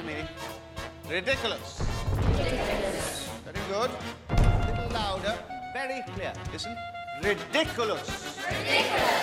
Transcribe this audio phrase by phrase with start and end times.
[0.00, 1.14] after me.
[1.14, 1.82] Ridiculous.
[2.32, 3.28] Ridiculous.
[3.44, 3.90] Very good.
[4.30, 5.38] A little louder.
[5.72, 6.32] Very clear.
[6.52, 6.76] Listen.
[7.22, 8.36] Ridiculous.
[8.48, 9.19] Ridiculous.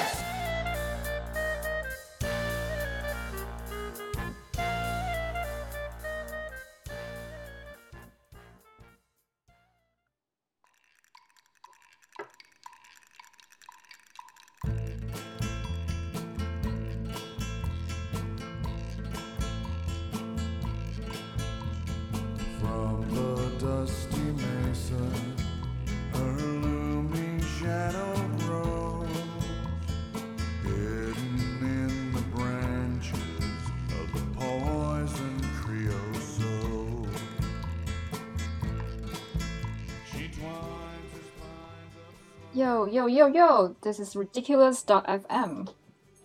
[42.89, 45.67] Yo, yo, yo, this is ridiculous.fm.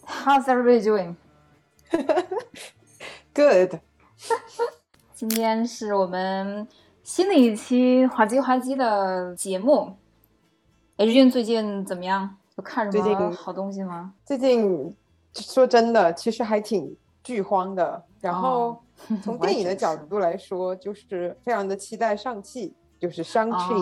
[0.05, 1.17] How's everybody doing?
[3.35, 3.81] Good.
[5.15, 6.69] 今天是我们
[7.03, 9.97] 新的一期滑稽滑稽的节目。
[10.99, 12.37] H 君最近怎么样？
[12.57, 14.15] 有看什么好东西吗？
[14.25, 14.95] 最近
[15.35, 18.05] 说真的，其实还挺剧荒的。
[18.21, 18.81] 然后
[19.25, 22.75] 从 电影的角度来说，就是非常的期待上汽。
[23.01, 23.75] 就是商气，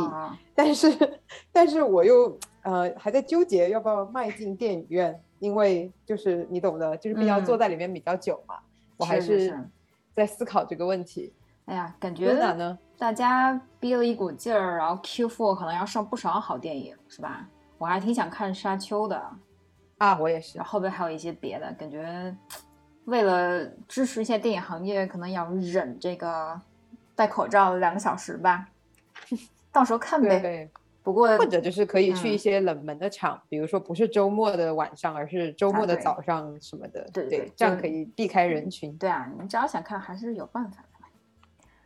[0.55, 1.21] 但是
[1.53, 8.57] 但是我又呃还在纠结要不要迈进电影院，因为就是你懂的，就是比较坐在里面比较久嘛，
[8.97, 9.57] 我还是
[10.13, 11.33] 在思考这个问题。
[11.67, 12.79] 哎呀，感觉呢？
[12.99, 17.49] 大家憋了一股劲儿，然后 Q4 可能要上不少好电影，是吧？
[17.79, 19.23] 我还挺想看《沙丘》的
[19.99, 20.61] 啊，我也是。
[20.61, 22.37] 后边还有一些别的，感觉
[23.07, 26.61] 为了支持一下电影行业，可能要忍这个
[27.15, 28.69] 戴口罩两个小时吧。
[29.73, 30.69] 到时候看呗。
[31.11, 37.05] 不过或者就是可以去一些冷门的场，比如说不是周末的晚上，而是周末的早上什么的。
[37.13, 38.97] 对对，这样可以避开人群。
[38.97, 41.07] 对啊，你只要想看，还是有办法的。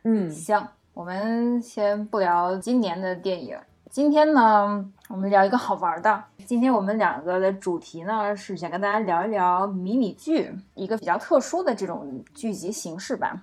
[0.03, 3.57] 嗯，行，我们先不聊今年的电影。
[3.89, 6.23] 今天呢，我们聊一个好玩的。
[6.45, 13.41] 今天我们两个的主题呢，是想跟大家聊一聊迷你剧，一个比较特殊的这种剧集形式吧。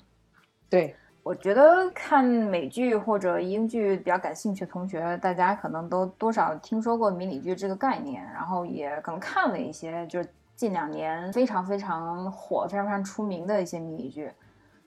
[0.70, 0.94] 对。
[1.22, 14.30] 我觉得看美剧或者英剧比较感兴趣的同学，大家可能都多少听说过迷你剧这个概念，然后也可能看了一些，就是近两年非常非常火、非常非常出名的一些迷你剧。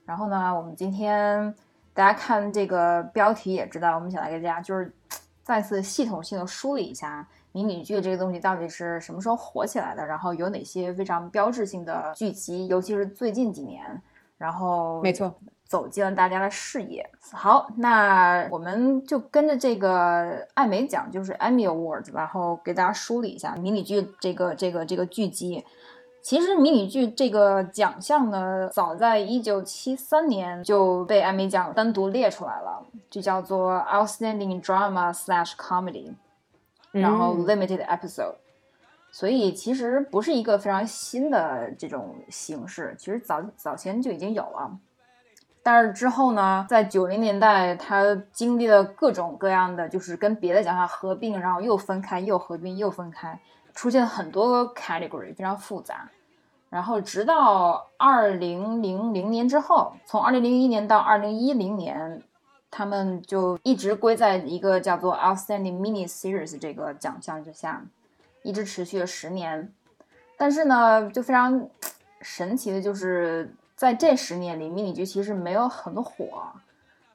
[0.04, 1.54] 然后呢，我们今天
[1.94, 4.92] 大家看这个标题也知道，我们想来给大家就是
[5.42, 14.02] 再次系统性的梳理一下迷你剧这个东西到底是什么时候火起来的，然后有哪些非常标志性的剧集，尤其是最近几年，
[14.36, 15.34] 然后没错。
[15.66, 17.08] 走进了大家的视野。
[17.32, 25.64] 好，那我们就跟着这个艾美奖，就是 Emmy Awards，然后给大家梳理一下迷你剧这个这个这个剧集。
[26.22, 36.14] 其实迷你剧这个奖项呢，早在一九七三年就被艾美奖单独列出来了，就叫做 Outstanding Drama Slash Comedy，
[36.90, 38.34] 然后 Limited Episode。
[39.12, 44.78] 所以其实不是一个非常新的这种形式，其实早早前就已经有了。
[45.66, 53.40] 但是之后呢，在九零年代，他经历了各种各样的，就是跟别的奖项合并，然后又分开，又合并，又分开，
[53.74, 56.08] 出现很多 category，非常复杂。
[56.70, 62.22] 然后直到二零零零年之后，从二零零一年到二零一零年，
[62.70, 67.84] 他们就一直归在一个叫做 Outstanding Mini Series 这个奖项之下，
[68.44, 69.72] 一直持续了十年。
[70.36, 71.68] 但是呢，就非常
[72.20, 73.52] 神奇的就是。
[73.76, 76.50] 在这十年里，迷你剧其实没有很火，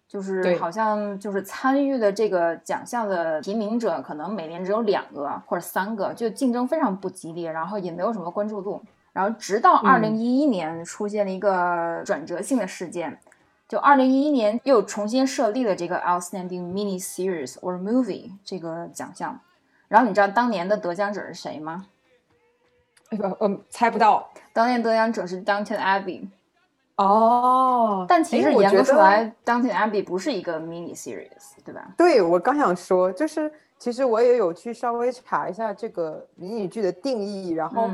[0.07, 8.83] 就是好像就是参与的这个奖项的提名者，可能每年只有两个或者三个，就竞争非常不激烈，然后也没有什么关注度。
[9.11, 13.19] 然后直到二零一一年出现了一个转折性的事件，
[13.67, 19.39] 就二零一一年又重新设立了这个 Outstanding Mini Series or Movie 这个奖项。
[19.87, 21.87] 然后你知道当年的得奖者是谁吗？
[23.09, 24.29] 呃，嗯，猜不到。
[24.53, 26.27] 当年得奖者是 Downton Abbey。
[27.01, 31.91] 哦，但其实严格说来，《Downton Abbey》不是一个 mini series，对吧？
[31.97, 37.89] 对，我刚想说，就是其实我也有去稍微查一下这个迷你剧的定义，然后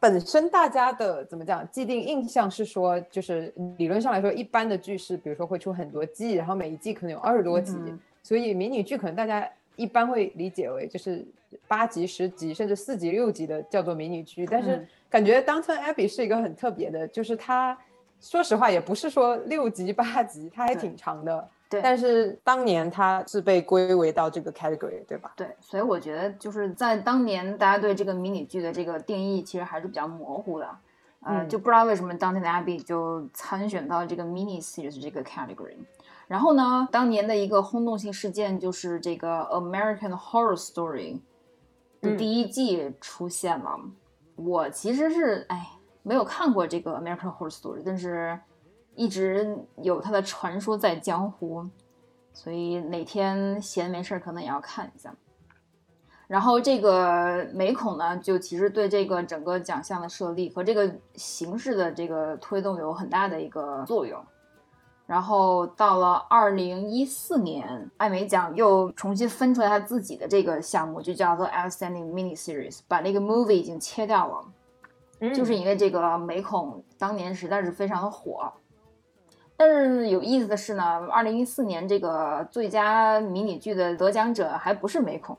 [0.00, 7.76] 本身大家的怎么讲，既定印象是说，就是理论上来说，一般的剧是，比如说会出很多季，然后每一季可能有二十多集，
[8.22, 9.46] 所以迷你剧可能大家
[9.76, 11.22] 一般会理解为就是
[11.68, 14.46] 八集、十集，甚至四集、六集的叫做迷你剧。
[14.50, 17.76] 但是感觉《Downton Abbey》是一个很特别的，就是它。
[18.24, 21.46] 说实话，也不是说六集八集，它还挺长的。
[21.68, 25.32] 对，但是当年它是被归为到这个 category，对吧？
[25.36, 30.68] 对，所以我觉得就是在当年，大家对这个迷你剧的这个定义其实还是比较模糊的。
[31.20, 35.76] 呃，就不知道为什么《Downton Abbey》就参选到这个 mini series 这个 category。
[36.26, 41.18] 然后呢，当年的一个轰动性事件就是这个《American Horror Story》
[42.00, 43.78] 的第一季出现了。
[44.36, 45.66] 我其实是哎
[46.04, 48.38] 没有看过这个《American Horror Story》，但是
[48.94, 51.66] 一直有它的传说在江湖，
[52.32, 55.12] 所以哪天闲没事儿可能也要看一下。
[56.26, 64.22] 然后这个美孔呢，就其实对这个整个奖项的设立和这个形式的这个推动有很大的一个作用。
[65.06, 74.44] 然后到了二零一四年，艾美奖又重新分出来他自己的这个项目，就叫做 Outstanding Mini Series，把那个 movie 已经切掉了，
[75.32, 78.52] 就是因为这个美恐当年实在是非常的火。
[79.56, 85.38] 但是有意思的是呢，二零一四年这个最佳迷你剧的得奖者还不是美恐。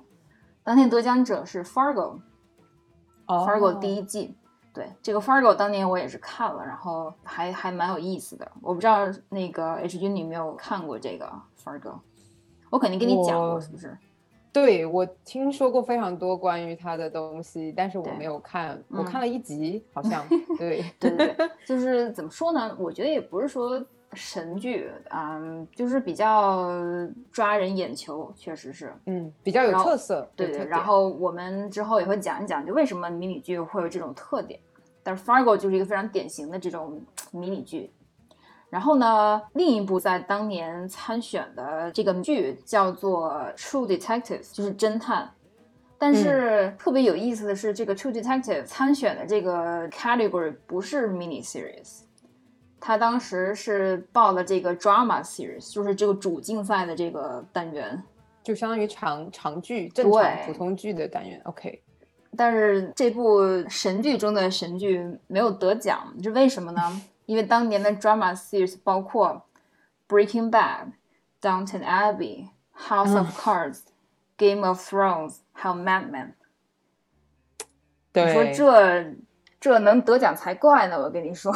[0.63, 4.37] 当年得奖者是 Fargo，Fargo 第一季，
[4.73, 8.49] 对这个 Fargo 当年我也是看了，然后还还蛮有意思的。
[8.61, 11.29] 我不知道那个 H 君你有没有看过这个
[11.61, 11.99] Fargo，
[12.69, 13.97] 我肯定跟你讲过，是不是？
[14.55, 20.25] 对我听说过非常多关于他的东西，但是我没有看，我看了一集， 好像
[20.57, 21.35] 对对对，
[21.67, 22.73] 就是怎么说呢？
[22.79, 23.85] 我觉得也不是说。
[24.13, 26.71] 神剧，嗯，就是比较
[27.33, 30.63] 抓人眼球，确实是，嗯，比较有特色，对对。
[30.63, 34.57] 然后我们之后也会讲一讲，就为什么迷你剧会有这种特点。
[35.03, 37.91] 但是《Fargo》就是一个非常典型的这种迷你剧。
[38.75, 45.31] 然后呢，另一部在当年参选的这个剧叫做《True Detective》，就是侦探。
[45.97, 52.01] 但是特别有意思的是，这个《True Detective》参选的这个 category 不是 mini series。
[52.81, 58.03] 他当时是报了这个 drama series，就是这个主竞赛的这个单元，
[58.43, 61.39] 就相当于长长剧、正常普通剧的单元。
[61.45, 61.81] OK，
[62.35, 63.39] 但是这部
[63.69, 67.01] 神剧中的神剧没有得奖，这为什么呢？
[67.25, 69.45] 因为当年的 drama series 包括
[70.07, 70.93] Breaking Bad、
[71.41, 73.81] Downton Abbey、House of Cards、
[74.37, 76.33] Game of Thrones，还有 Mad Men。
[78.13, 79.15] 你说这
[79.59, 81.01] 这能得奖才怪呢！
[81.01, 81.53] 我跟你说。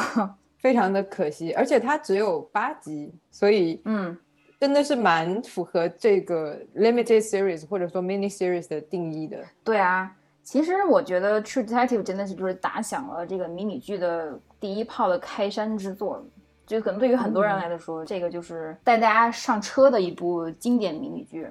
[0.58, 4.14] 非常的可惜，而且它只有八集，所以嗯，
[4.60, 9.42] 真的是蛮符合这个 limited series 或者说 mini series 的定义的。
[9.64, 10.14] 对啊，
[10.50, 16.20] 其实我觉得 True Detective 真的是就是打响了这个迷你剧的第一炮的开山之作，
[16.66, 21.48] 就可能对于很多人来说，这个就是带大家上车的一部经典迷你剧。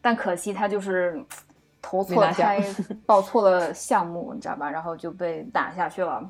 [0.00, 1.22] 但可惜它就是
[1.82, 2.64] 投错胎，
[3.04, 4.70] 报错了项目，你知道吧？
[4.70, 6.26] 然后就被打下去了。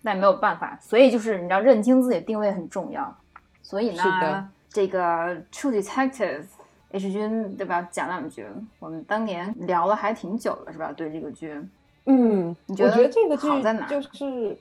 [0.00, 3.14] 那没有办法，所以就是你知道认清自己的定位很重要。
[3.60, 6.40] 所以呢，这个《True Detective》
[6.92, 7.82] H 君对吧？
[7.90, 8.46] 讲两句。
[8.78, 10.92] 我们当年聊了还挺久了，是吧？
[10.92, 11.60] 对这个剧，
[12.06, 13.86] 嗯，你觉得这个剧好在哪？
[13.86, 14.56] 就是，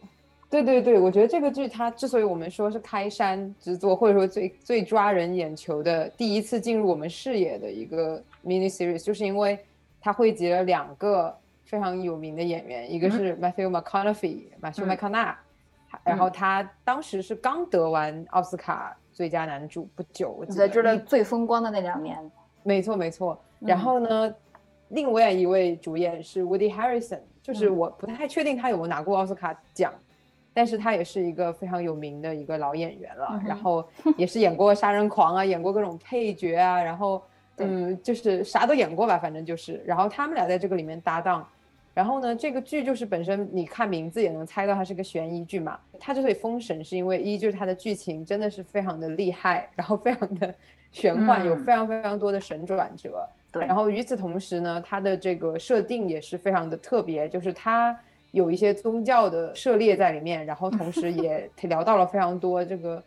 [0.50, 9.60] 对对对，我觉得这个剧它之所以我们说是开山之作，或者说最最抓人眼球的第一次进入我们视野的一个 mini series，就是因为
[10.00, 11.36] 它汇集了两个。
[11.64, 15.34] 非常有名的演员，一个是 Matthew McConaughey，马修麦康纳，
[16.04, 22.18] 然后他当时是刚得完奥斯卡最佳男主不久，我记得就是最风光的那两年。
[22.64, 23.40] 没错没错。
[23.60, 24.34] 然后呢，
[24.88, 29.94] 另外一位主演是 Woody Harrison，就是我不太确定他有没有拿过奥斯卡奖，
[30.56, 37.22] 但是他也是一个非常有名的一个老演员了，然后也是演过杀人狂啊，演过各种配角啊，然后
[37.58, 41.48] 嗯，就是啥都演过吧，反正就是，然后他们俩在这个里面搭档。
[41.94, 45.78] 然后呢，这个剧就是本身你看名字也能猜到它是个悬疑剧嘛。
[46.00, 50.54] 它之所以封神，是因为一就是它的剧情真的是非常的厉害，然后非常的
[50.92, 53.28] 玄幻，有非常非常多的神转折。
[53.52, 53.66] 对。
[53.66, 57.98] 然后与此同时呢，它的这个设定也是非常的特别，就是它
[58.32, 63.04] 有一些宗教的涉猎在里面，然后同时也 聊到了非常多这个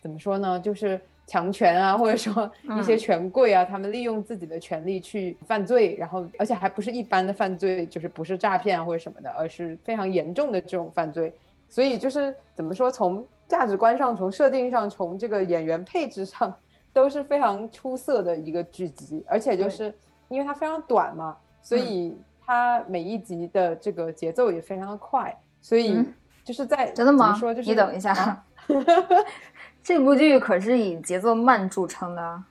[0.00, 1.00] 怎么说呢，就是。
[1.32, 11.32] 强权啊，或者说一些权贵啊，他们利用自己的权利去犯罪，然后而且还不是一般的犯罪，就是不是诈骗或者什么的，而是非常严重的这种犯罪。
[11.70, 16.54] 所以就是怎么说，从价值观上、从设定上、从这个演员配置上，
[16.92, 19.24] 都是非常出色的一个剧集。
[19.26, 19.94] 而且就是
[20.28, 26.04] 因为它非常短嘛，所以它每一集的这个节奏也非常的快，所以
[26.44, 27.32] 就是在真的吗？
[27.32, 28.44] 说就是你等一下。
[29.82, 32.42] 这部剧可是以节奏慢著称的，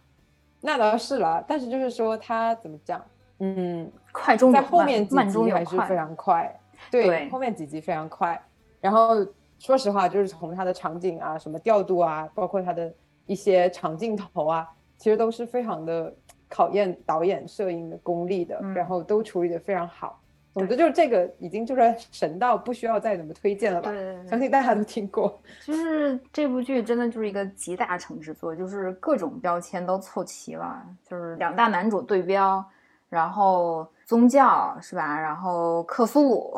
[0.59, 1.43] 那倒是了。
[1.47, 3.01] 但是就是说，它怎么讲？
[3.39, 6.59] 嗯，快中在后面几集还是非常快，
[6.91, 8.39] 对，后面几集非常快。
[8.79, 9.15] 然后
[9.57, 12.93] 说实话，就是从它的场景啊、什么调度啊，包括它的
[13.25, 16.13] 一些长镜头啊，其实都是非常的
[16.47, 18.59] 考验导演、摄影的功力的。
[18.75, 20.20] 然后都处理的非常好。
[20.53, 23.89] 总之就是这个已经就是神到不需要再怎么推荐了吧？
[23.89, 25.41] 对，相信大家都听过。
[25.65, 32.63] 就是这部剧真的就是一个集大成之作，就是各种标签都凑齐了，就是两大男主对标，
[33.10, 35.17] 然后宗教是吧？
[35.20, 36.58] 然后克苏鲁，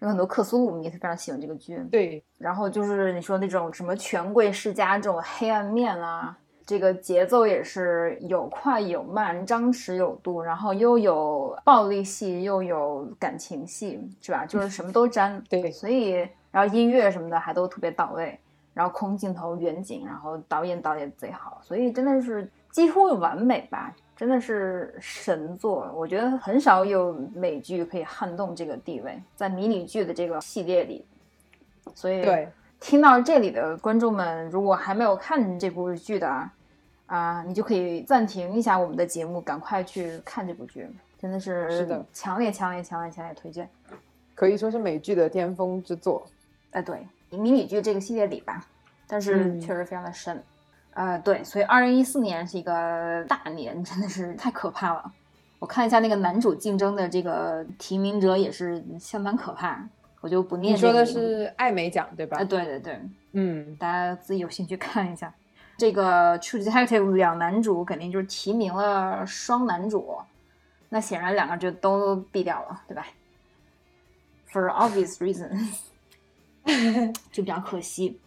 [0.00, 1.76] 有很多克苏鲁迷非常喜欢这个剧。
[1.90, 6.36] 对，然后就是你说那种什么权贵世家这种黑暗面啊。
[6.64, 14.46] 这个节奏也是有快有慢，张弛有度，然后又有暴力戏，又有感情戏，是吧？
[14.46, 15.42] 就是什么都沾。
[15.50, 18.38] 对，所以然后音乐什么的还都特别到位，
[18.74, 25.90] 然后空镜头、远景，然后导演导演贼好，所以真的是几乎完美吧，真的是神作。
[25.94, 31.04] 我觉得很少有美剧可以撼动这个地位，在迷你剧的这个系列里。
[31.94, 32.48] 所以对。
[32.82, 36.50] 听到这里的观众们，如果还没有看这部剧的，
[37.06, 43.70] 啊，你就可以暂停一下我们的节目，赶快去看这部剧，真的是是的，强烈强烈强烈强烈推荐，
[44.34, 46.26] 可以说是美剧的巅峰之作。
[46.72, 48.66] 哎，对，迷你剧这个系列里吧，
[49.06, 50.42] 但是确实非常的深，
[50.94, 55.12] 呃，对，所以二零一四年是一个大年，真的是太可怕了。
[55.60, 59.86] 我看一下那个男主竞争的这个提名者也是相当可怕。
[60.22, 60.72] 我就不念。
[60.72, 62.38] 你说的是艾美奖对吧？
[62.38, 62.98] 啊，对对对，
[63.32, 65.30] 嗯，大家自己有兴趣看一下。
[65.76, 70.16] 这个《True Detective》两男主肯定就是提名了双男主，
[70.88, 73.06] 那显然两个就都毙掉了，对吧
[74.50, 75.80] ？For obvious reasons，
[77.30, 78.18] 就比较可惜。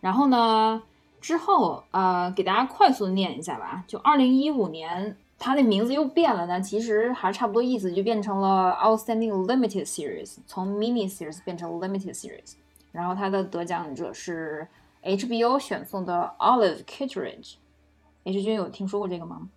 [0.00, 0.82] 然后呢，
[1.20, 3.84] 之后呃，给大家快速念一下吧。
[3.86, 5.16] 就二零一五年。
[5.38, 12.54] 它的名字又变了但，其实还是差不多意思，就变成了 Outstanding Limited Series，从 Mini Series 变成 Limited Series。
[12.90, 14.66] 然后它的得奖者是
[15.02, 17.54] HBO 选送的 Olive Kitteridge。
[18.24, 19.48] H 君有听说过这个吗？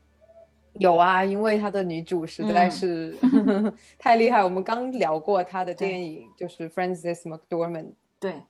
[0.74, 3.18] 有啊，因为她的女主实在是
[3.98, 4.44] 太厉害。
[4.44, 7.94] 我们刚聊过她的电影，就是 Frances McDormand。
[8.20, 8.44] 对，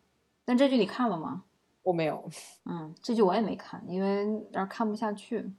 [0.44, 1.44] 但这剧你看了吗？
[1.84, 2.30] 我没有。
[2.66, 5.50] 嗯，这剧我也没看，因为有点看不下去。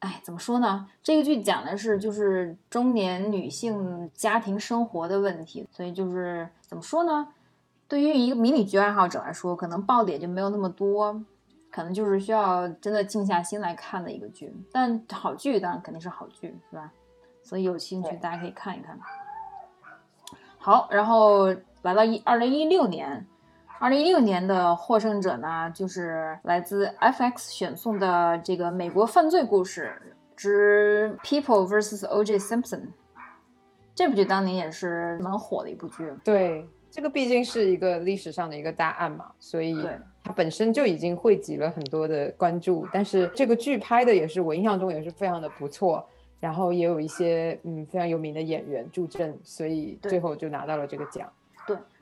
[0.00, 0.88] 哎，怎么说呢？
[1.02, 7.28] 这个剧讲的是就是中年女性家庭生活的问题，所以就是怎么说呢？
[7.88, 11.20] 对于一个迷你剧爱好者来说，可能爆点就没有那么多，
[11.70, 14.54] 可能就是需要真的静下心来看的一个剧。
[14.70, 16.92] 但好剧当然肯定是好剧，是吧？
[17.42, 18.98] 所以有兴趣大家可以看一看。
[20.58, 21.46] 好，然后
[21.82, 23.26] 来到一二零一六年。
[23.80, 29.92] 二零一六年的获胜者呢，就是来自 FX 选送的这个美国犯罪故事
[30.34, 32.04] 之《People vs.
[32.08, 32.38] O.J.
[32.38, 32.80] Simpson》。
[33.94, 36.12] 这部剧当年也是蛮火的一部剧。
[36.24, 39.80] 对，这个毕竟是一个历史上的一个大案嘛，所以
[40.24, 42.84] 它本身就已经汇集了很多的关注。
[42.92, 46.04] 但是这个剧拍的也是我印象中也是非常的不错，
[46.40, 51.30] 然后也有一些嗯非常有名的演员助阵，所以最后就拿到了这个奖。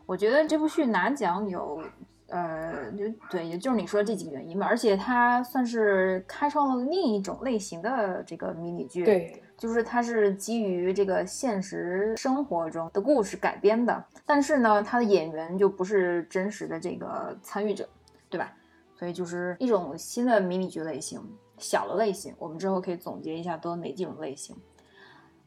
[0.07, 0.13] 对。
[0.15, 1.83] 我觉得这部剧拿奖有，
[2.29, 4.67] 呃，就对，也就是你说这几个原因吧。
[4.67, 14.05] 而且它算是开创了另一种类型的这个迷你剧，对，就是它是基于这个现实生活中的故事改编的。
[14.25, 17.89] 但是呢，它的演员就不是真实的这个参与者，
[18.31, 18.53] 对吧？
[18.99, 21.21] 所以就是一种新的迷你剧类型，
[21.59, 22.35] 小的类型。
[22.39, 24.57] 我们之后可以总结一下都有哪几种类型。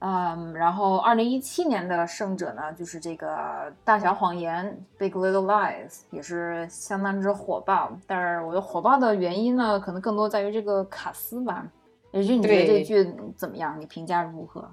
[0.01, 3.27] 嗯，然后二零一七年的胜者呢，就是这个
[3.83, 4.65] 《大小谎言》
[4.97, 7.91] （Big Little Lies） 也是相当之火爆。
[8.07, 11.69] 但是我觉得火爆的原因呢，可能更多在于这个卡斯吧。
[12.11, 13.77] 也就你觉得这剧怎么样？
[13.77, 14.71] 你评价如何？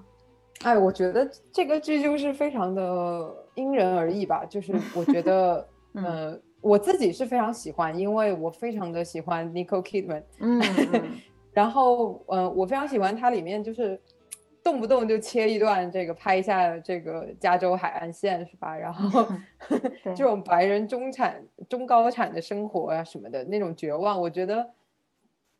[0.62, 4.44] 哎，我觉得这个剧就是非常的因人而异吧。
[4.44, 10.22] 就是 我觉得，嗯，我自己是非常喜欢，因为我非常的喜欢 Nicole Kidman。
[10.38, 10.62] 嗯，
[11.52, 14.00] 然后，嗯，我非常喜欢它里面就是。
[14.66, 18.76] 动不动就切一段，这个拍一下这个加州海岸线是吧？
[18.76, 19.24] 然后
[20.16, 24.68] 这种白人中产、中高产的生活啊什么的那种绝望，我觉得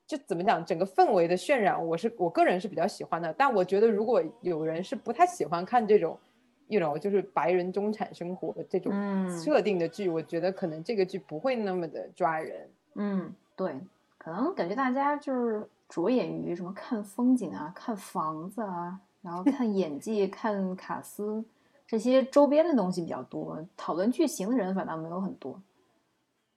[0.09, 3.33] 就怎么讲，整个氛围的渲染，我是我个人是比较喜欢的。
[3.33, 6.19] 但我觉得如果有人是不太喜欢看这种
[6.67, 8.93] ，you know，就是白人中产生活的这种
[9.31, 12.69] 设定的剧，我觉得可能这个剧不会那么的抓人。
[12.97, 13.73] 嗯，对，
[14.19, 15.65] 可能感觉大家就是。
[15.89, 16.73] 着眼于什么？
[16.73, 21.45] 看风景啊，看房子啊，然后 看演技，看卡斯
[21.87, 23.65] 这些周边的东西比较多。
[23.77, 25.61] 讨论剧情的人反倒没有很多，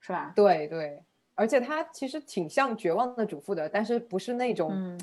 [0.00, 0.32] 是吧？
[0.34, 1.02] 对对，
[1.34, 4.98] 而且他其实挺像《绝望的主妇》的，但是不是那种，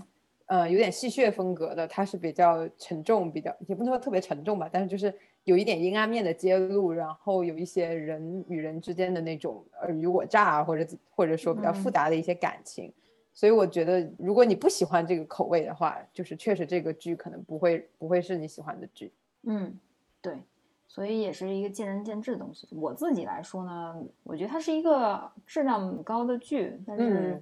[0.48, 1.88] 呃，有点戏谑风格的。
[1.88, 5.13] 它是比较沉重，比较也不能说特别沉重吧，但是就是
[5.46, 12.93] 有一点阴暗面的揭露，然后有一些人与人之间的那种尔虞我诈，或者或者说比较复杂的一些感情。
[13.38, 19.13] 所以我觉得，如果你不喜欢这个口味的话，就是确实这个剧可能不会不会是你喜欢的剧。
[19.44, 19.79] 嗯，
[20.24, 20.41] 对，
[20.88, 22.67] 所以也是一个见仁见智的东西。
[22.72, 27.39] 我自己来说呢，我觉得它是一个质量很高的剧，但是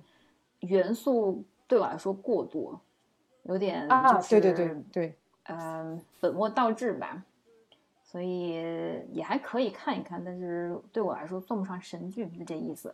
[0.59, 2.77] 元素对我来说过多，
[3.43, 7.23] 有点啊，对对对对，嗯，本末倒置吧。
[8.03, 8.49] 所以
[9.13, 12.93] 也还可以看一看，但是对我来说算不上神剧，是这意思。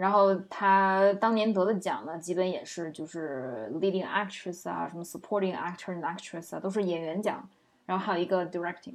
[0.00, 7.46] 然后他当年得的奖呢，基本也是就是 leading actress 啊，什么 supporting actor and actress 啊，都是演员奖。
[7.84, 8.94] 然后还有一个 directing。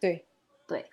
[0.00, 0.24] 对
[0.68, 0.88] 对。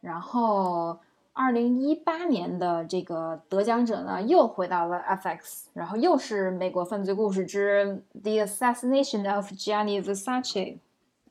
[0.00, 0.96] 然后
[1.32, 10.78] 二零一八年的这个得奖者呢，又回到了 FX，然后又是美国犯罪故事之 The Assassination of Gianni Versace。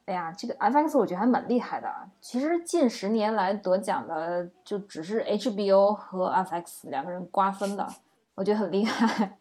[0.06, 1.92] 哎呀，这个 FX 我觉得还蛮厉害的。
[2.22, 7.88] 其实近十年来得奖的就只是 HBO 和 FX 两个人瓜分的，
[8.36, 9.38] 我觉得很厉害。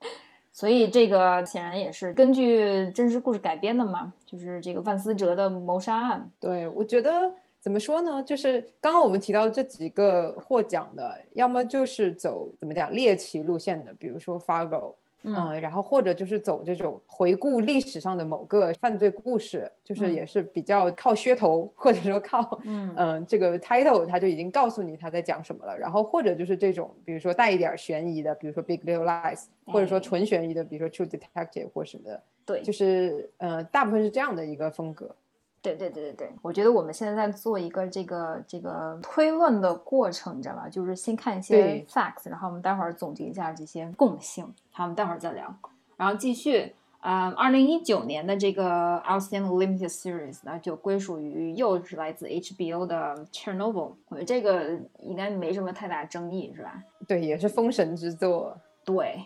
[0.50, 6.30] 所以这个显然也是根据真实故事改编的嘛，就是这个万斯哲的谋杀案。
[6.40, 8.22] 对，我觉得怎么说呢？
[8.22, 14.94] 就是刚刚我们提到这几个获奖的，要么就是走怎么讲猎奇路线的，比如说 Fargo。
[15.22, 25.76] 嗯，然后或者就是走这种回顾历史上的某个犯罪故事，就是也是比较靠噱头，或者说靠嗯嗯这个 title，他就已经告诉你他在讲什么了。
[25.76, 32.22] 然后或者就是这种，比如说带一点悬疑的，比如说 Big Little Lies，或者说纯悬疑的，比如说 True Detective 或什么的。
[32.46, 35.14] 对，就是呃，大部分是这样的一个风格。
[35.60, 40.68] 对对对对对，我觉得我们现在在做一个这个这个推论的过程，你知道吧？
[40.68, 45.52] 就是先看一些 facts，然后我们待会儿总结一下这些共性，好，我们待会儿再聊。
[45.96, 56.82] 然后继续，嗯，二零一九年的这个 Outstanding Limited Series 呢，就归属于又是来自 HBO 的 Chernobyl，我觉得这个应该没什么太大争议，是吧？
[57.08, 58.56] 对，也是封神之作。
[58.84, 59.24] 对。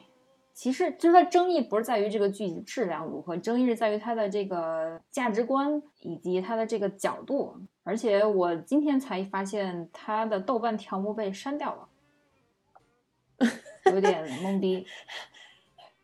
[0.54, 7.56] 其实，就是它争议不是在于这个剧集质量如何，争议是在于它的这个价值观以及它的这个角度。
[7.84, 13.48] 而且我今天才发现，它的豆瓣条目被删掉了，
[13.86, 14.86] 有点懵逼。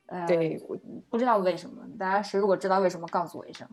[0.07, 0.77] 呃，对，我
[1.11, 1.87] 不知道为什么。
[1.99, 3.69] 大家谁如果知道为什么，告诉我一声。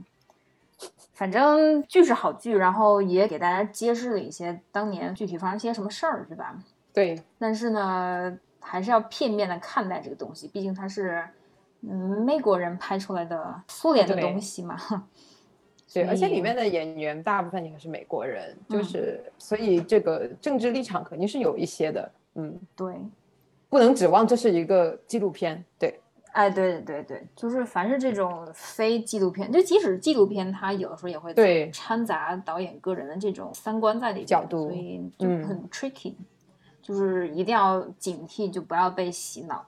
[1.13, 6.61] 反正剧是好剧，然后也给大家揭示了一些当年具体发生些什么事儿，是吧？
[6.93, 7.23] 对。
[7.39, 8.37] 但是呢。
[8.65, 11.23] 还是要片面的看待这个东西，毕竟它是
[11.81, 14.77] 嗯美国人拍出来的苏联的东西嘛。
[15.93, 22.11] 对，而且里面的演员大部分也是美国人，就是所以这个政治立场肯定是有一些的。
[22.33, 22.93] 嗯，对，
[23.69, 25.63] 不能指望这是一个纪录片。
[25.79, 25.97] 对，
[26.33, 36.15] 哎，对对对，就是凡是这种非纪录片，就即使纪录片，它有的时候也会对掺杂导演个人的这种三观在里面，角度，所以就很 tricky。
[36.85, 39.65] 就是一定要警惕，就不要被洗脑，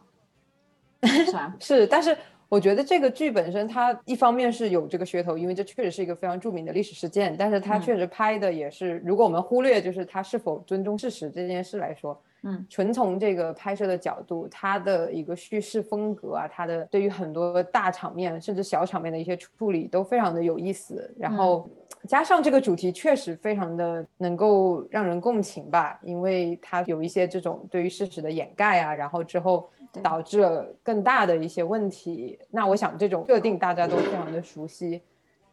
[1.01, 1.55] 是吧？
[1.59, 2.15] 是，但是
[2.47, 21.69] 我觉得这个剧本身，它一方面是有这个噱头，因为这确实是一个非常著名的历史事件，但是它确实拍的也是，如果我们忽略就是它是否尊重事实这件事来说，嗯，纯从这个拍摄的角度，它的一个叙事风格啊，它的对于很多大场面甚至小场面的一些处理都非常的有意思，然后。
[22.07, 29.69] 加上这个主题确实非常的能够让人共情吧，因为它有一些这种对于事实的掩盖啊，然后之后
[30.01, 32.39] 导致了更大的一些问题。
[32.49, 35.01] 那我想这种设定大家都非常的熟悉，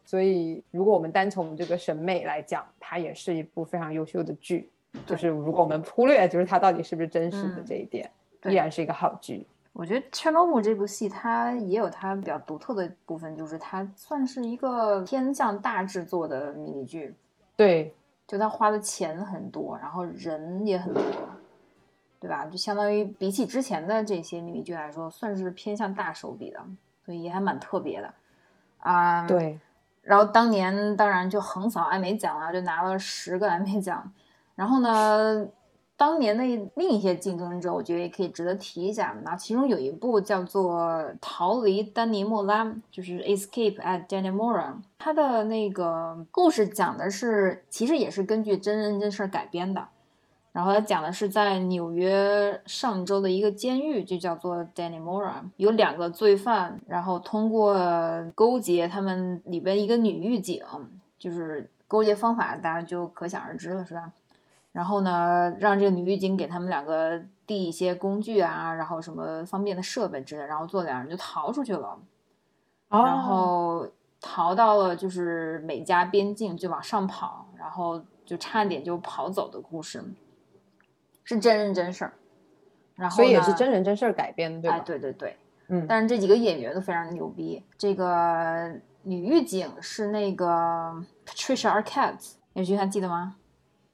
[0.05, 4.69] 所以如果我们单从这个审美来讲，它也是一部非常优秀的剧。
[5.05, 8.09] 就是如果我们忽略就是它到底是不是真实的这一点，
[8.45, 9.47] 依然是一个好剧。
[9.73, 17.13] 我觉得《Chernobyl》这部戏，它也有它比较独特的部分，就是它算是一个偏向大制作的迷你剧。
[17.57, 17.93] 对，
[18.25, 21.03] 就它花的钱很多，然后人也很多，
[22.21, 22.45] 对吧？
[22.45, 26.59] 就相当于比起之前的这些迷你剧来说，算是偏向大手笔的，
[27.05, 28.13] 所以也还蛮特别的
[28.77, 29.27] 啊。
[29.27, 29.59] 对。
[30.03, 34.09] 然后当年当然就横扫艾美奖了，就拿了十个艾美奖。
[34.55, 35.47] 然后呢？
[35.97, 36.43] 当年的
[36.75, 39.15] 另一些竞争者，我觉得也可以值得提一下。
[39.23, 40.81] 那其中有一部叫做
[41.21, 44.73] 《逃离丹尼莫拉》，就是《Escape at Dannemora》。
[44.99, 49.87] 它的那个故事讲的是，其实也是根据真人真事改编的。
[50.51, 57.73] 然后它讲的是在纽约上周的一个监狱，就叫做 Dannemora，有两个罪犯，然后通过
[58.35, 60.61] 勾结他们里边一个女狱警，
[61.17, 64.11] 就是勾结方法，大家就可想而知了，是吧？
[64.75, 71.97] 然后呢，让这个女狱警给他们两个递一些工具啊，然后什么方便的设备之类，然后做两人就逃出去了，
[72.89, 73.87] 然后
[74.19, 80.03] 逃到了就是美加边境就往上跑，然后就差点就跑走的故事，
[81.23, 82.13] 是真人真事儿，
[82.95, 84.75] 然后所以也是真人真事儿改编的，对吧？
[84.75, 85.37] 哎，对对对，
[85.69, 91.01] 嗯，但是这几个演员都非常牛逼，这个女狱警是那个。
[91.25, 93.35] Patricia Arquette，有句还记得吗？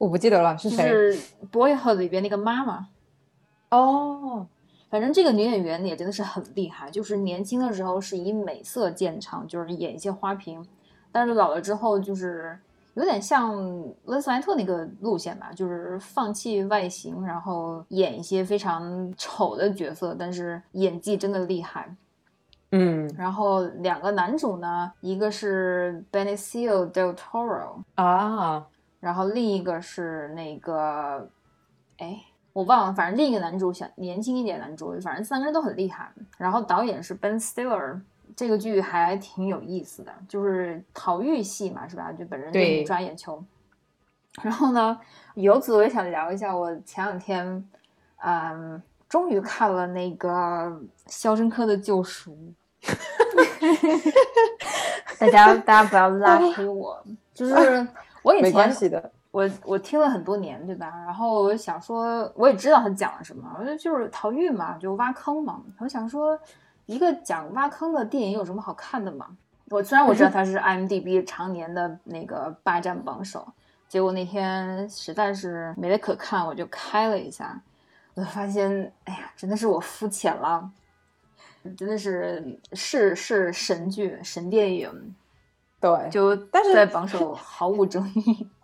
[0.02, 0.90] 我不记得了，是谁？
[0.90, 1.20] 是
[1.52, 2.88] Boyhood 里边那个妈妈。
[3.70, 4.48] 哦，
[4.90, 10.66] 反正这个女演员也真的是很厉害，就是年轻的时候是以美色见长，就是演一些花瓶，
[11.12, 12.58] 但是老了之后就是
[12.96, 13.56] 有点像
[14.06, 21.96] 温斯莱特那个路线吧，就是放弃外形，然后演一些非常丑的角色，但是演技真的厉害。
[22.72, 28.66] 嗯，然后两个男主呢，一个是 Benicio del Toro 啊，
[29.02, 31.30] 然后另一个是那个，
[31.98, 32.24] 哎。
[32.54, 36.12] 我忘了，反正另一个男主想年轻一点男主，反正三个人都很厉害。
[36.38, 38.02] 然后导演是 Ben Stiller，
[38.36, 42.12] 这个剧还挺有意思的，就是逃狱戏嘛，是吧？
[42.12, 43.42] 就本人给你抓眼球。
[44.42, 45.00] 然后呢，
[45.36, 47.66] 由此我也想聊一下，我前两天，
[48.18, 50.30] 嗯，终于看了那个
[51.08, 52.34] 《肖申克的救赎》。
[55.18, 57.02] 大家大家不要 拉黑我，
[57.34, 57.88] 就是
[58.24, 59.12] 我以前没关系的。
[59.32, 60.92] 我我听了很多年，对吧？
[61.06, 65.62] 然后我想说，我也知道他讲了什么，我觉得就是逃狱嘛，就挖坑嘛。
[65.80, 66.38] 我想说，
[66.86, 69.28] 一个讲挖坑的电影有什么好看的嘛？
[69.70, 73.48] 我虽然我知道他是 IMDB 常年的那个霸占榜首，
[73.88, 77.58] 结果那天实在是没得可看，我就开了一下，
[78.16, 80.70] 我就发现，哎呀，真的是我肤浅了，
[81.78, 85.16] 真的是是是神剧神电影，
[85.82, 88.48] 对，就但是在榜首毫无争议。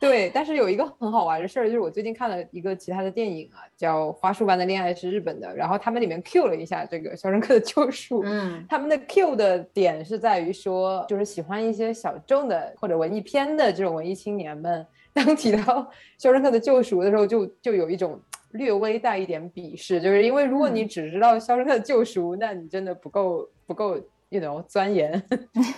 [0.00, 5.54] 对，但是有一个很好玩的事儿，就是我最近看了一个其他的电影啊，叫《花束般的恋爱》，是日本的。
[5.54, 15.58] 然后他们里面 Q 了一下这个《肖申克的救赎》，嗯，他们的 Q 的点是在于说，就是喜欢一些小众的或者文艺片的这种文艺青年们，当提到
[16.18, 23.96] 《肖申克的救赎》的时候，就就有一种略微带一点鄙视，就是因为如果你只知道《肖申克的救赎》，那你真的不够不够
[24.32, 25.22] ，you know 钻研。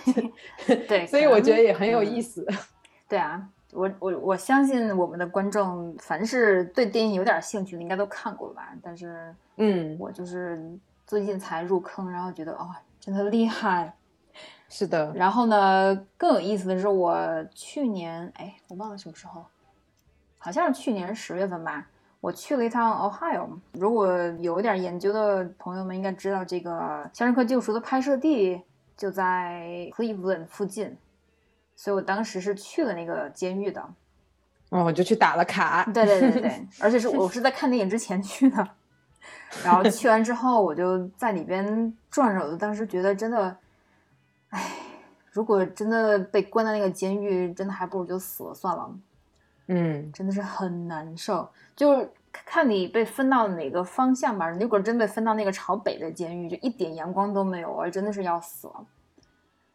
[0.87, 2.47] 对，所以我觉得也很有意思。
[3.07, 3.49] 对啊。
[3.73, 8.73] 我我我相信我们的观众，凡是对电影有点兴趣的，应该都看过吧。
[8.81, 10.57] 但是，嗯，我就是
[11.05, 12.69] 最近才入坑，然后觉得哦，
[13.01, 13.93] 真的厉害。
[14.69, 15.11] 是的。
[15.13, 19.45] 然后呢，更有意思的是，我去年哎，我忘了什么时候，
[20.37, 21.85] 好像是去年十月份吧，
[22.19, 23.47] 我去了一趟 Ohio。
[23.73, 26.71] 如果有一点研究的朋友们应该知道，这个
[27.13, 28.61] 《肖申克救赎》的拍摄地
[28.97, 30.97] 就在 Cleveland 附近。
[31.77, 33.81] 所以我当时是去了那个监狱的，
[34.69, 35.83] 哦，我就去打了卡。
[35.93, 38.65] 对对对对， 而且是我是在看电影之前去的，
[39.61, 43.57] 然后去完之后我就在里边转着，当时觉得真的，
[44.51, 44.71] 哎，
[45.31, 48.89] 如果真的被关在那个监狱，真的还不如就死了算了。
[49.67, 54.47] 嗯，真的是很难受，就是看你被分到哪个方向吧。
[54.49, 58.85] 如果真被分到那个朝北的监狱，就一点阳光都没有，我真的是要死了。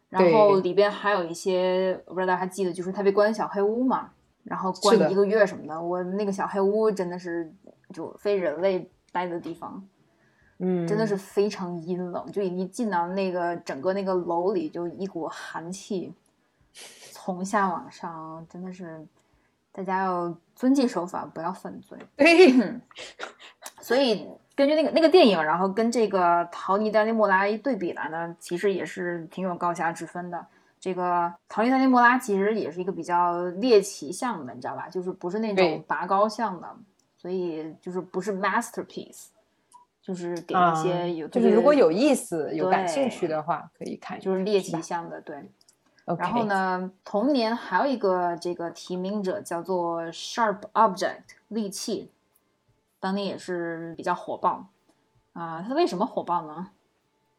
[0.09, 4.11] 然后里边还有一些，我不知道大家还记得，就是他被关小黑屋嘛，
[4.43, 5.81] 然后关一个月什么的。
[5.81, 7.49] 我那个小黑屋真的是
[7.93, 9.81] 就非人类待的地方，
[10.59, 16.13] 嗯，真的是非常阴冷，就一进到那个整个那个楼里，就一股寒气
[17.11, 19.05] 从下往上，真的是
[19.71, 21.97] 大家要遵纪守法，不要犯罪。
[23.79, 24.27] 所以。
[24.53, 30.45] 根据那个那个电影，然后跟这个陶尼丹尼莫拉一对比来呢，其实也是挺有高下之分的。
[30.79, 34.87] 这个陶尼丹尼莫拉其实也是一个比较猎奇向的，你知道吧？
[34.89, 36.67] 就是不是那种拔高向的，
[37.17, 39.27] 所以就是不是 masterpiece，
[40.01, 45.19] 就是给一些有就是如果有意思、有感兴趣的话可以看，就是猎奇向的。
[45.21, 45.37] 对。
[46.05, 52.11] 然后呢，同年还有一个这个提名者叫做 Sharp Object 利器。
[52.99, 54.67] 当年也是比较火爆
[55.33, 56.69] 啊，它为什么火爆呢？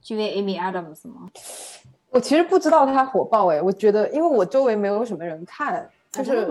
[0.08, 1.30] 因为 Amy Adams 吗？
[2.10, 6.50] 我其实不知道它火爆哎，我觉得因为我周围没有什么人看，就是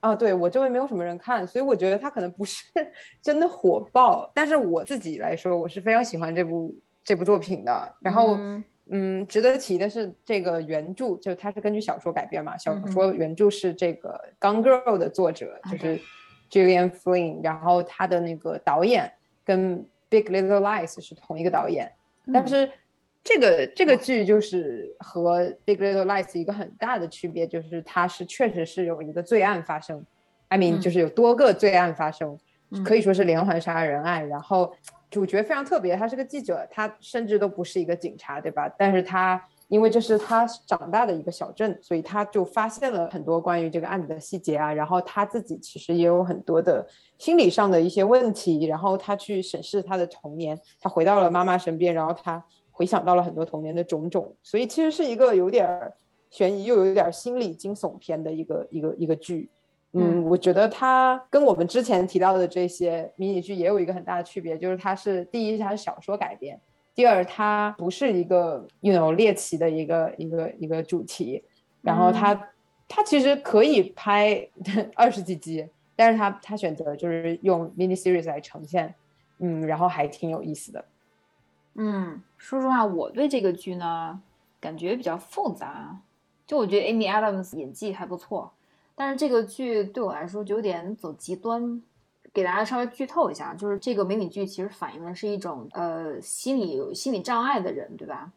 [0.00, 2.64] 啊，对我周围没有什么人看，所以我觉得它可能不是
[3.20, 4.30] 真的火爆。
[4.32, 7.94] 但是我自己来说，我是非常喜欢这部这部作品的。
[7.98, 8.62] 然后，嗯，
[9.26, 16.00] 值得提的是，这个原著就是它是根据小说改编嘛，小说原著是这个《Gone Girl》的作者，就是。
[16.50, 19.10] Julian Flynn，然后他的那个导演
[19.44, 21.90] 跟《Big Little Lies》是同一个导演，
[22.32, 22.70] 但是
[23.24, 30.04] 这个这个剧就是和《Big Little Lies》一个很大的区别，就是它是确实是有一个罪案发生
[30.46, 32.38] ，I mean 就是有多个罪案发生，
[32.84, 34.28] 可以说是连环杀人案。
[34.28, 34.72] 然后
[35.14, 38.68] 主角非常特别，他是个记者，他甚至都不是一个警察，对吧？
[38.76, 39.40] 但是他。
[39.68, 44.70] 因为这是他长大的一个小镇，所以他就发现了很多关于这个案子的细节啊。
[44.70, 46.86] 然后他自己其实也有很多的
[47.18, 48.66] 心理上的一些问题。
[48.66, 54.36] 然后他去审视他的童年，他回到了妈妈身边，然后他回想到了很多童年的种种。
[54.42, 55.66] 所以其实是一个有点
[56.30, 59.50] 悬疑，又有点心理惊悚片的一个一个一个剧。
[59.96, 66.56] 嗯，我觉得它跟我们之前提到的这些迷你剧也有一个很大的区别，就是它是第一，它是小说改编；
[66.96, 71.44] 第二，它不是一个 you know 猎奇的一个一个一个主题。
[71.80, 72.48] 然后它
[72.88, 74.48] 它其实可以拍
[74.96, 78.92] 二十几集，但是它它选择就是用 mini series 来呈现，
[79.38, 80.84] 嗯，然后还挺有意思的。
[81.74, 84.20] 嗯，说实话，我对这个剧呢
[84.60, 86.00] 感觉比较复杂。
[86.46, 88.52] 就我觉得 Amy Adams 演技还不错。
[88.96, 91.82] 但是这个剧对我来说就有点走极端，
[92.32, 98.30] 给大家稍微剧透一下，就是这个迷你剧其实反映的是一种呃心理有心理障碍的人，对吧？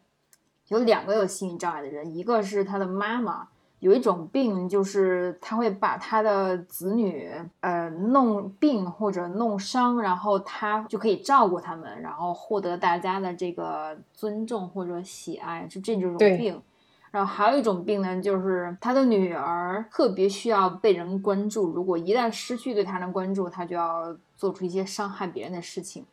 [0.68, 16.60] 有两个有心理障碍的人，一个是他的妈妈有一种病，就是他会把他的子女呃弄病或者弄伤，然后他就可以照顾他们，然后获得大家的这个尊重或者喜爱，就这种病。
[17.10, 26.04] 然后还有一种病呢，就是他的女儿特别需要被人关注，如果一旦失去对他的关注，他就要做出一些伤害别人的事情。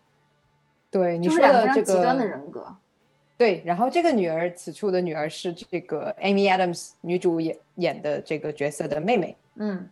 [0.89, 2.75] 对，你说的这个极端的人格。
[3.37, 9.35] 对，然后这个女儿，此处的女儿是这个 Amy Adams 女主演演的这个角色的妹妹。
[9.55, 9.89] 嗯，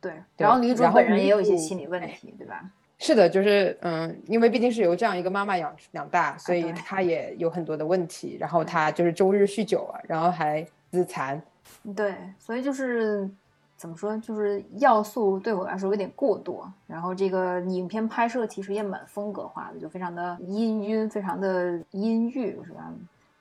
[0.00, 0.14] 对。
[0.38, 2.64] 然后女主本人也有一些心理问题，对吧？
[3.02, 8.36] 是的，就是嗯，因为毕竟是由这样一个妈妈养养大，所以她也有很多的问题。
[8.38, 11.40] 然后她就是周日酗酒啊，然后还自残。
[11.96, 13.26] 对，所以就是
[13.74, 16.70] 怎么说，就是要素对我来说有点过多。
[16.86, 22.92] 然后这个影片拍摄其实也蛮风格化的，就非常的阴晕，非常的阴郁，是吧？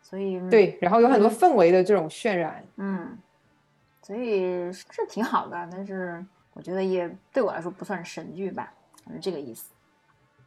[0.02, 2.64] 所以对，然后有很多氛围的这种渲染。
[2.78, 3.20] 嗯，
[4.02, 8.74] 所以是挺好的，但是我觉得也对我来说不算神剧吧。
[9.14, 9.72] 是这个意思，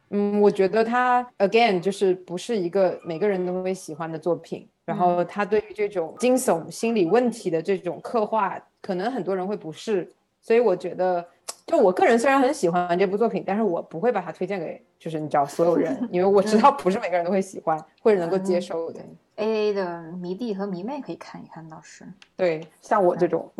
[0.09, 11.25] 嗯，我觉得他 again 就是不是一个每个人都会喜欢的作品，然后他对于这种惊悚心理问题的这种刻画，可能很多人会不适，所以我觉得，
[11.65, 18.99] 就我个人虽然很喜欢这部作品，但是我不会把它推荐给就是你知道所有人，因为我知道不是每个人都会喜欢或者能够接受的。
[19.37, 22.05] A A 的迷弟和迷妹可以看一看，倒是
[22.37, 23.51] 对，像我这种，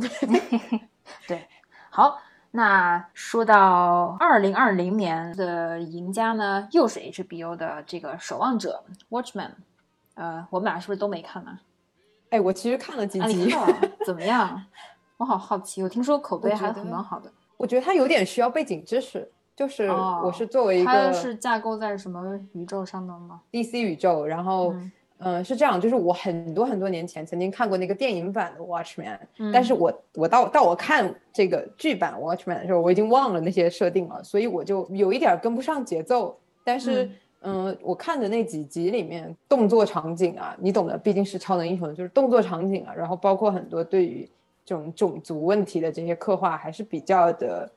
[1.28, 1.42] 对，
[1.90, 2.20] 好。
[2.56, 9.50] 那说到二零二零年的赢家呢，又是 HBO 的这个《守望者》（Watchman）。
[10.14, 11.58] 呃，我们俩是不是都没看呢？
[12.30, 13.52] 哎，我其实看了几集，
[14.06, 14.64] 怎么样？
[15.18, 17.32] 我好好奇，我听说口碑还很蛮好的。
[17.58, 24.74] 我觉得它有点需要背景知识，就是我是作为一个，它是架构在什么宇宙上的吗？DC 宇宙，然后。
[24.74, 24.92] 嗯，
[25.44, 29.18] 是这样，就是我很多很多年前曾经看过那个电影版的 Watchman，
[29.52, 36.38] 但是我我到到我看这个剧版 Watchman 的时候，我已经忘了那些设定了，所以我就有一点跟不上节奏。
[36.64, 37.10] 但是，
[37.42, 44.30] 嗯，我看的那几集里面动作场景啊，你懂的，毕竟是超能英雄，就是动作场景啊，然后包括很多对于
[44.66, 47.72] 这种种族问题的这些刻画，还是比较的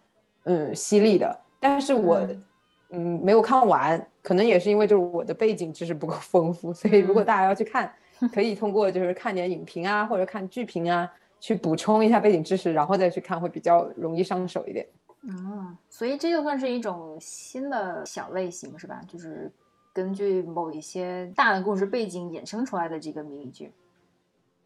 [0.45, 1.39] 嗯犀利的。
[1.61, 2.19] 但是我。
[2.19, 2.43] 嗯，
[2.89, 7.93] 没有看完，可能也是因为就是我的背景知识不够丰富，所以如果大家要去看，
[8.33, 14.87] 可以通过就是看点影评啊，或者看剧评啊，去补充一下背景知识，然后再去看会比较容易上手一点。
[15.23, 19.01] 嗯，所以这就算是一种新的小类型是吧？
[19.09, 19.51] 就是
[19.93, 23.73] 根据某一些大的故事背景衍生出来的这个迷你剧。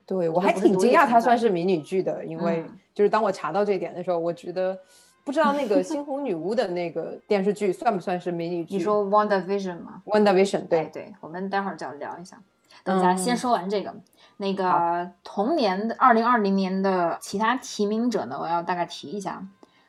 [0.05, 4.79] 对我还挺惊讶，它算是迷你剧的，因为就是当我查到这一点的时候，我觉得。
[5.25, 8.77] 不知道那个猩红女巫的那个电视剧算不算是迷你剧？
[8.77, 12.41] 你说《Wonder Vision》吗？Wonder Vision，对对，我们待会儿就要聊一下。
[12.83, 13.95] 等一下，先说完这个。
[14.39, 19.47] 那个同年的二零二零年的其他提名者呢，我要大概提一下。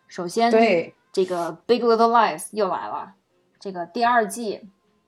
[0.08, 3.14] 首先，对这个《Big Little Lies》又来了，
[3.60, 4.68] 这个第二季。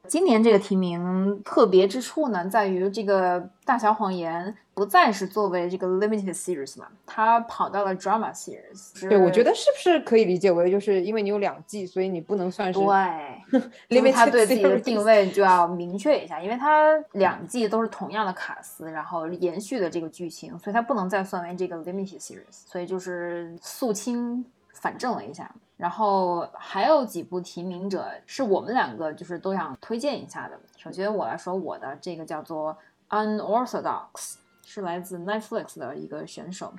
[0.10, 9.08] 今年这个提名特别之处呢，在于这个《大小谎言》不再是作为这个 limited series 了，它跑到了 drama series。
[9.08, 25.50] 对，我觉得是不是可以理解为，就是因为你有两季，所以你不能算是对， 因为它对自己的定位就要明确一下，因为它两季都是同样的卡司，然后延续的这个剧情，所以它不能再算为这个 limited series，所以就是肃清反正了一下。
[25.78, 30.60] 然后还有几部提名者是我们两个就是都想推荐一下的。
[30.78, 32.78] 首先我来说我的这个叫做
[33.10, 36.74] Unorthodox，是来自 Netflix 的一个选手。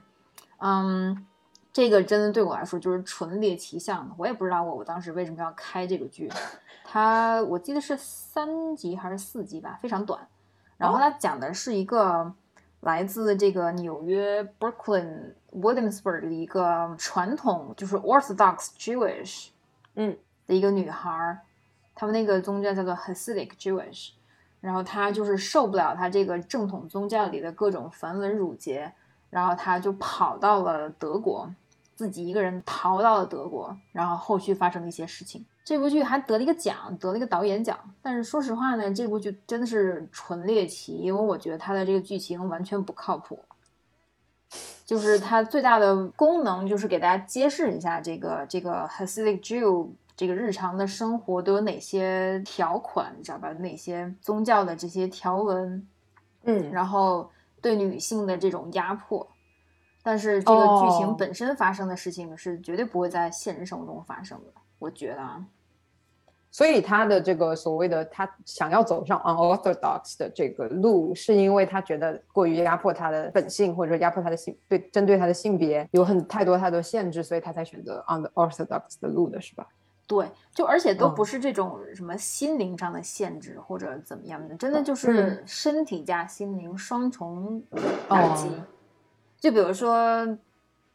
[0.58, 1.26] 嗯，
[1.72, 4.14] 这个真的对我来说就是纯猎奇向的。
[4.16, 6.30] 我也不知道我我当时为什么要开这个剧。
[6.84, 10.26] 它我记得是三集还是四集吧，非常短。
[10.76, 12.34] 然后它讲的是一个。
[12.80, 19.48] 来自这个纽约 Brooklyn Williamsburg 的一个传统就是 Orthodox Jewish，
[19.94, 21.38] 嗯，的一个女孩，
[21.94, 24.10] 他们那个宗教叫做 Hasidic Jewish，
[24.60, 28.92] 然后她就是受不了她这个正统宗教里的各种繁文缛节，
[29.30, 31.48] 然后她就跑到了德国，
[31.94, 35.44] 自己一个人逃到了德国，然后后续发生了一些事情。
[35.64, 37.78] 这部剧还得了一个奖，得了一个导演奖。
[38.02, 43.42] 但是说实话呢，这部剧真的是纯猎奇，因为我觉得它的这个剧情完全不靠谱。
[44.84, 53.52] 就是它最大的功能就是给大家揭示一下这个这个 Hasidic Jew 这个日常的生活都有哪些条款，你知道吧？
[53.54, 55.86] 哪些宗教的这些条文，
[56.44, 59.26] 嗯，然后对女性的这种压迫。
[60.02, 65.44] 但是这个剧情本身发生的事情是绝对不会在现实生活中发生的，我觉得啊。
[66.54, 79.66] 所以他的这个所谓的他想要走上 unorthodox 的这个路，是因为他觉得过于压迫他的本性，或者说压迫他的性对针对他的性别有很太多太多限制，所以他才选择 unorthodox 的路的是吧？
[80.06, 87.60] 对，就而且都不是这种什么心灵上的限制或者怎么样的，真的就是身体加心灵双重
[88.08, 88.48] 打击。
[89.40, 90.38] 就比如说。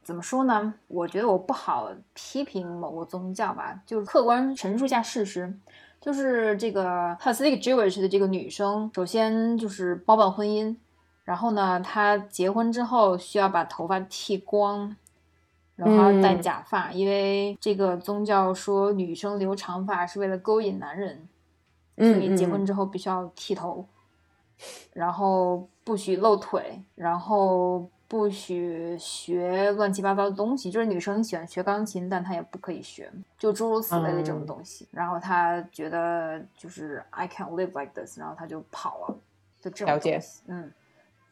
[0.10, 0.74] 怎么说呢？
[0.88, 5.56] 我觉得我不好批评某个宗教吧，就是客观陈述一下事实。
[6.02, 10.76] 就是这个 Hasidic Jewish 的这个女生，首先就是包办婚姻，
[11.26, 14.96] 然后呢，她结婚之后需要把头发剃光，
[15.76, 21.30] 然后戴假发，因为这个宗教说女生留长发是为了勾引男人，
[21.98, 23.86] 所以结婚之后必须要剃头，
[24.94, 27.88] 然后不许露腿，然后。
[28.10, 34.88] 不许学乱七八糟的东西，就是女生喜欢学钢琴，但她也不可以学，就诸如此类的这种东西。
[34.92, 39.16] 然后她觉得就是 I can't live like this，然后她就跑了，
[39.62, 40.42] 就这种东西。
[40.48, 40.72] 嗯，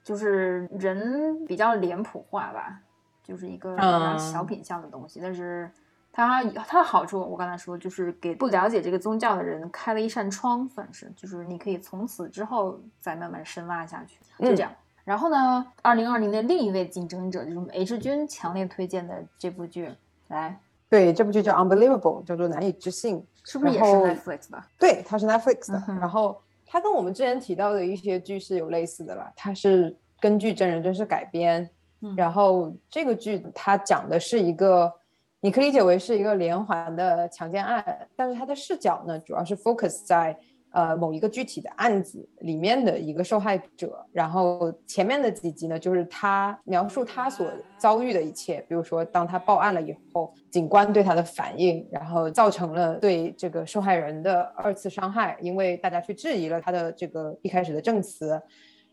[0.04, 2.80] 就是人比较脸谱化吧，
[3.24, 3.76] 就是一个
[4.20, 5.20] 小品相的东西。
[5.20, 5.72] 但是
[6.14, 14.72] 它它的好处，我刚才说就是给不了解这个宗教的人开了一扇窗，算是就是你可以从此之后再慢慢深挖下去，就这样。
[15.08, 15.66] 然后呢？
[15.82, 19.90] 二零二零的另一位竞争者就是 H 君强烈推荐的这部剧，
[20.28, 24.62] 来，对，这部剧叫 Unbelievable，叫做难以置信，是不是也是 Netflix 的？
[24.78, 25.82] 对，它是 Netflix 的。
[26.02, 31.70] 然后它跟我们之前提到的一些剧是有类似的啦，它是根据真人真事改编。
[32.18, 34.94] 然后这个剧它讲的是一个，
[35.40, 40.38] 你可以理解为是一个连环的强奸案，但是它的视角呢，主要是 focus 在。
[40.72, 58.40] 呃，某一个具体的案子里面的一个受害者，然后前面的几集呢，就是他描述他所遭遇的一切，比如说当他报案了以后，警官对他的反应，然后造成了对这个受害人的二次伤害，因为大家去质疑了他的这个一开始的证词，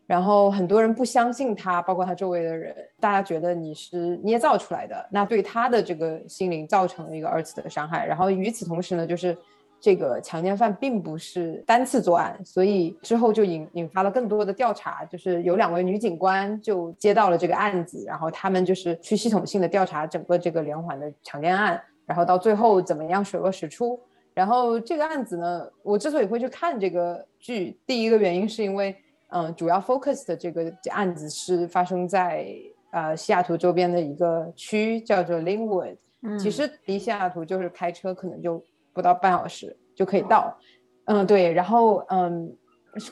[0.07, 9.37] 然后很多人不相信他，包括他周围的人，大家觉得你是捏造出来的，那对他的这个心灵造成了一个二次的伤害，然后与此同时呢，就是。
[9.79, 15.05] 这个强奸犯并不是单次作案，所以之后就引引发了更多的调查。
[15.05, 23.99] 就是有两位女警官就接到了这个案子，然后他们就是去系统性的调查整个这个连环的强奸案，然后到最后怎么样水落石出。
[24.33, 28.95] 然后这个案子呢，我之所以会去看这个剧，第一个原因是因为，
[29.27, 32.47] 嗯，主要 focus 的这个案子是发生在
[32.89, 35.95] 呃西雅图周边的一个区，叫做 Linwood。
[36.23, 38.63] 嗯，其实离西雅图就是开车可能就。
[38.95, 40.57] 不到半小时就可以到，
[41.03, 42.55] 嗯，对，然后嗯，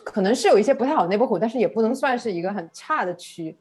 [0.05, 3.55] 可能是有一些不太好的内部口，但是也不能算是一个很差的区。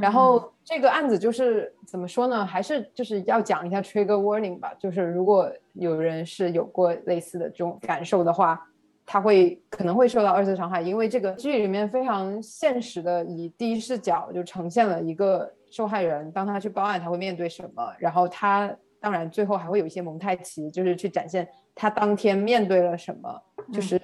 [0.00, 2.46] 然后这个案子就是怎么说呢？
[2.46, 8.66] 还是就是要讲一下 trigger warning 吧，就是如果有人是有过类似的这种感受的话，
[9.04, 18.74] 他会可能会受到二次伤害，因为这个剧里面非常现实的以第一视角就呈现了一个受害人，当他去报案，他会面对什么，然后他。
[19.00, 24.00] 当然，最后还会有一些蒙太奇，就是去展现他当天面对了什么，就是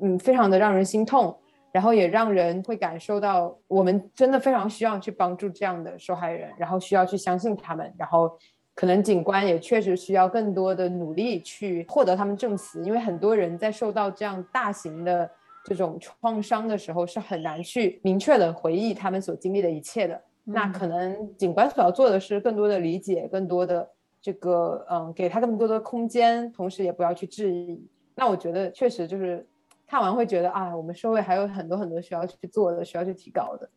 [0.00, 1.36] 嗯，非常的让人心痛，
[1.70, 8.30] 然后也让人会感受到我们真的非常需要去帮助这样的受害人，然后需要去相信他们，然后
[8.74, 15.30] 可能警官也确实需要更多的努力去获得他们证词，因为很多人在受到这样大型的
[15.64, 20.18] 这种创伤的时候是很难去明确的回忆他们所经历的一切的。
[20.44, 23.86] 那可能警官所要做的是更多的理解，更多的。
[24.26, 27.80] 这个嗯，给他这么多的空间，同时也不要去质疑。
[28.16, 29.46] 那我觉得确实就是
[29.86, 33.70] 看完会觉得啊，我们社会还有很多很多需要去做的，需要去提高的。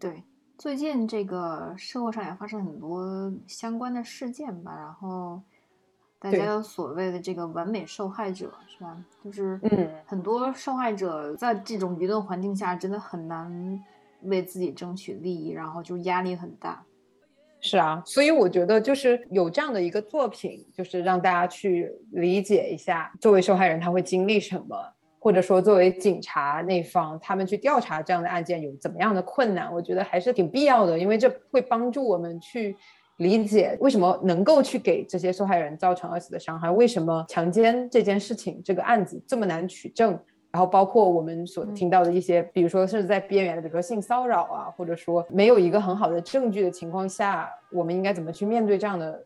[0.00, 0.24] 对，
[0.56, 5.38] 最近这个社会上也发生很多相关的事件吧，然后
[6.18, 9.04] 大家有所谓的这个完美受害者是吧？
[9.22, 13.84] 就是嗯，很多受害者在这种舆论环境下真的很难
[14.22, 16.82] 为自己争取利益，然后就压力很大。
[17.66, 24.76] 是啊，所以我觉得就是有这样的一个作品，就是让大家去理解一下作为受害人他会经历什么，
[25.18, 32.76] 或者说作为警察那方，他们去调查这样的案件有怎么样的困难，我觉得还是挺必要的，因为这会帮助我们去
[33.16, 40.18] 理解为什么能够去给这些受害人造成二次的伤害，为什么强奸这件事情这个案子这么难取证。
[40.54, 49.20] 然后包括我们所听到的一些，比如说甚至在边缘的，比如说性骚扰啊，或者说没有一个很好的证据的情况下，我们应该怎么去面对这样的，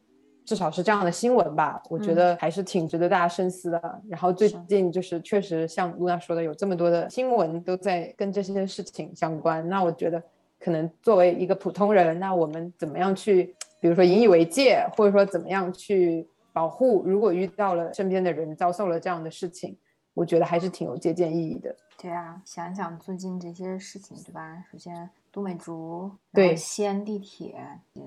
[0.46, 1.82] 至少是这样的新闻吧？
[1.90, 4.00] 我觉得还是挺值得大家深思的。
[4.08, 9.68] 然后最近就是确实像露娜说的，有这么多的新闻都在跟这些事情相关。
[9.68, 10.22] 那我觉得
[10.58, 19.76] 可能作为一个普通人，那我们怎么样去，比如说引以为戒，或者说怎么样去保护，如果遇到了身边的人遭受了这样的事情。
[20.18, 21.72] 我觉得还是挺有借鉴意义的。
[21.96, 24.64] 对啊，想想最近这些事情，对吧？
[24.68, 27.56] 首先，都美竹，对，西安地铁，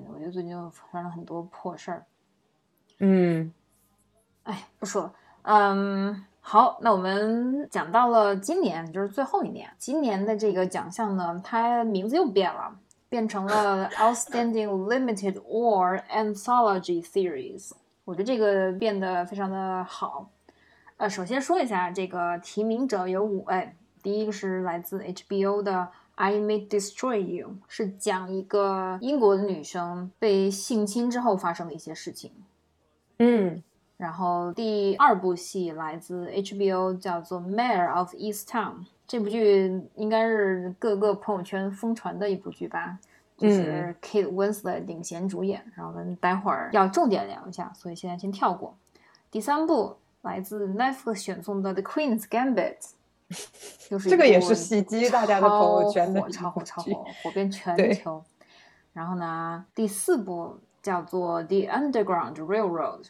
[0.10, 2.06] 我觉得最近发生了很多破事儿。
[3.00, 3.54] 嗯，
[4.44, 5.14] 哎，不说了。
[5.44, 9.70] 嗯，好，那我们讲到了今年，就是最后一年。
[9.78, 17.72] 今年的这个奖项呢，它名字又变了，变成了 Outstanding Limited or Anthology Series。
[18.04, 20.30] 我觉得这个变得非常的好。
[21.02, 23.74] 呃，首先说一下这个提名者有五位，
[24.04, 25.72] 第一个是来自 HBO 的
[26.14, 32.32] 《I May Destroy You》，是讲一个英国的女生被性侵之后发生的一些事情。
[33.18, 33.64] 嗯，
[33.98, 38.74] 然后第二部戏来自 HBO，叫做《Mayor of East Town》，
[39.08, 43.00] 这部剧应该是各个朋友圈疯传的一部剧吧，
[43.36, 45.66] 就是 Kate Winslet 领衔主演。
[45.74, 48.78] 然后我们待会儿要重点聊一下，所以现在先跳过。
[49.32, 49.98] 第三部。
[50.22, 52.78] 来自 Netflix 选送的《The Queen's Gambit
[53.90, 58.24] 》，就是这个也是袭击大家的朋友圈的超火、超火、火遍全球。
[58.94, 63.04] 然后呢，第四部叫做《The Underground Railroad》，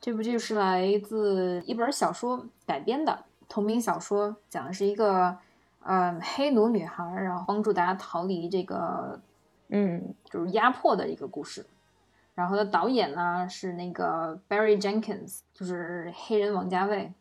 [0.00, 5.38] 这部剧是来自一本小说改编的同名小说，讲的是一个
[5.84, 9.20] 嗯黑奴女孩，然后帮助大家逃离这个
[9.68, 11.64] 嗯就是压迫的一个故事。
[12.38, 17.12] 然后的导演呢是那个 Barry Jenkins，就是黑人王家卫。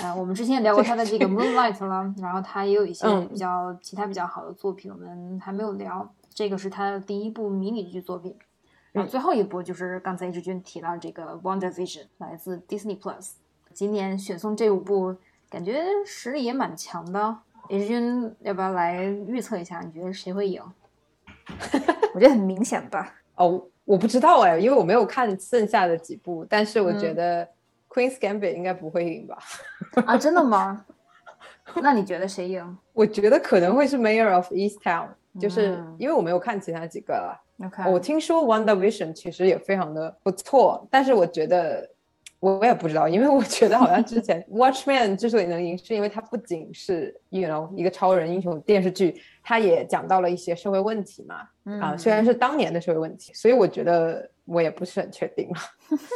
[0.00, 6.12] 呃，我们之前也聊过他的这个 Moonlight 了，然后他也有一些比较其他比较好的作品，我们还没有聊。
[6.34, 8.36] 这个是他的第一部迷你剧作品。
[8.90, 13.34] 然后最后一部就是刚才一直君提到这个 Wonder Vision，来自 Disney Plus。
[13.72, 15.14] 今年选送这五部，
[15.48, 17.38] 感觉实力也蛮强的。
[17.68, 19.78] 一直君要不要来预测一下？
[19.78, 20.60] 你觉得谁会赢？
[22.14, 23.14] 我觉得很明显吧。
[23.36, 23.62] 哦。
[23.88, 27.48] 我不知道哎，因为我没有看剩下的几部，但是我觉得
[27.88, 29.38] Queen's Gambit 应该不会赢吧？
[30.04, 30.84] 啊，真的吗？
[31.82, 32.78] 那你觉得谁赢？
[32.92, 35.08] 我觉得可能会是 Mayor of East Town，
[35.40, 37.40] 就是因为我没有看其他几个了。
[37.90, 41.88] 我听说 Wonder Vision 其实也非常的不错，但是我觉得。
[42.40, 51.48] 我也不知道，因为我觉得好像之前 Watchman 之所以能赢，是因为它不仅是 you know 一个超人英雄电视剧，它也讲到了一些社会问题嘛。
[51.80, 55.56] 啊，虽然是当年的社会问题，所以我觉得我也不是很确定了。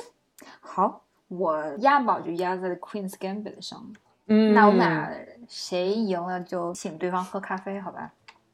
[0.60, 3.92] 好，我押宝就押在 Queen's Gambit 上。
[4.28, 5.12] 嗯，那我们俩
[5.48, 8.12] 谁赢了就请对方喝咖啡，好吧？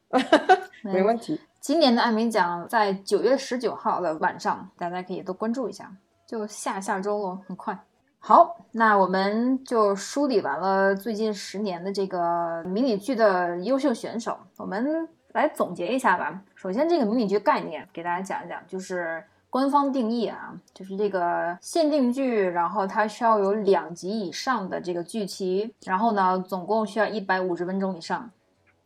[0.81, 1.39] 没问题。
[1.59, 5.91] 今年的艾美奖在九月十九号的晚上，大家可以都关注一下。
[6.29, 7.75] 就下下周了，很快。
[8.19, 16.39] 好，那我们就梳理完了最近十年的这个迷你剧的优秀选手，我们来总结一下吧。
[16.53, 28.29] 首先，这个迷你剧概念给大家讲一讲，就是官方定义啊，就是这个限定剧，然后它需要有两集以上的这个剧期，然后呢，总共需要一百五十分钟以上，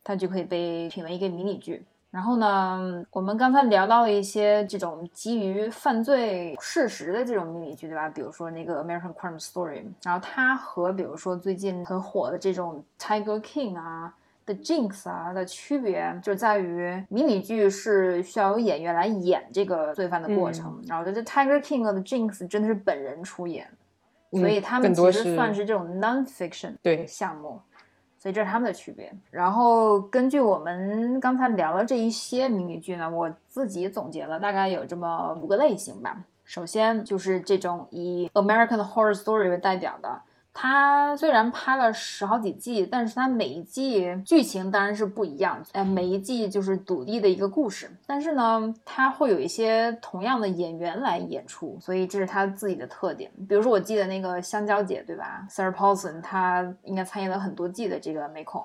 [0.02, 1.84] 它就可以被评为一个迷你剧。
[2.14, 8.08] 然后呢，我们刚才聊到了一些这种基于犯罪事实的这种迷你剧，对吧？
[8.08, 14.14] 比如说那个《American Crime Story》，然后它和比如说最近很火的这种《Tiger King》啊、
[14.54, 23.68] 《The Jinx》啊的区别，就在于迷你剧是需要有演员来演这个罪犯的过程，然后这《Tiger King》和《The Jinx》真的是本人出演，
[24.30, 27.60] 所以他们其实算是这种 non-fiction 对项目。
[28.24, 29.12] 所以这是他们的区别。
[29.30, 36.24] 然后根据我们刚才聊的这一些迷你剧呢，我自己总结了大概有这么五个类型吧。
[36.42, 40.22] 首先就是这种以 American Horror Story 为代表的。
[40.56, 47.90] 它虽然拍了十好几季，但是它每一季剧情当然是不一样，哎，每一季就是独立的一个故事。
[48.06, 53.28] 但是呢，它会有一些同样的演员来演出，所以这是它自己的特点。
[53.48, 58.64] 比如说，我记得那个香蕉姐，对吧？Sarah Paulson，她应该参演了很多季的这个美恐，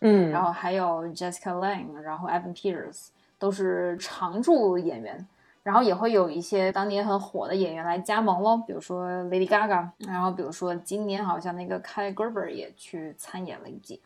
[0.00, 3.08] 嗯，然后还有 Jessica Lange，然后 Evan Peters，
[3.38, 5.26] 都是常驻演员。
[5.62, 14.00] 然后也会有一些当年很火的演员来加盟喽，比如说 Lady Gaga，然后比如说今年好像那个 Kai Gerber 也去参演了一季。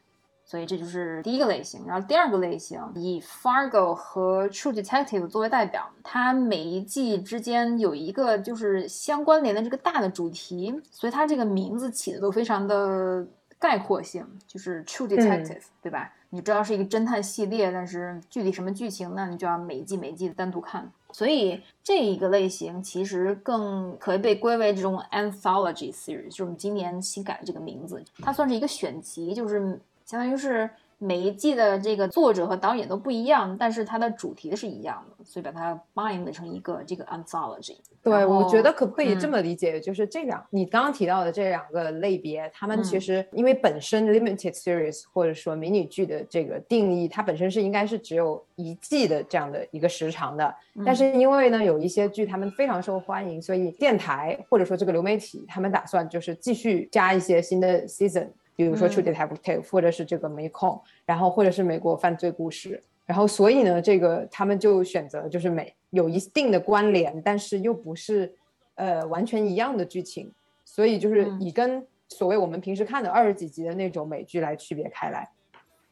[0.48, 13.26] 所以这就是第一个类型，然后第二个类型以 Fargo 和 True Detective 作为代表，它每一季之间有一个就是相关联的这个大的主题，所以它这个名字起的都非常的
[13.58, 16.12] 概括性，就是 True Detective，对吧？
[16.30, 20.90] 你知道是一个侦探系列，但是具体什么剧情，那你就要每一季每一季单独看。
[21.12, 29.78] 所以这一个类型其实更可以被归为这种 Anthology Series，就是我们今年新改的这个名字，它算是一个选集，就是。
[30.06, 37.76] 相当于是每一季的这个作者和导演都不一样，但是它的主题是一样的，所以把它 bind 成一个这个 anthology。
[38.02, 39.78] 对，我觉得可不可以这么理解？
[39.78, 50.54] 就是这两你刚刚提到的这两个类别，他们其实因为本身 limited series 或者说迷你剧的这个定义，它本身是应该是只有一季的这样的一个时长的。
[50.84, 58.28] 但是因为呢，有一些剧他们非常受欢迎，所以电台或者说这个流媒体他们打算就是继续加一些新的 season。
[58.56, 60.70] 比如说《True Detective》，或者是这个《没空》，
[61.04, 68.34] 然后或者是美国犯罪故事，然后所以呢，这个他们就选择就是美有一定的关联，但是又不是
[68.76, 70.32] 呃完全一样的剧情，
[70.64, 75.28] 所以就是以跟所谓我们平时看的二十几集的那种美剧来区别开来。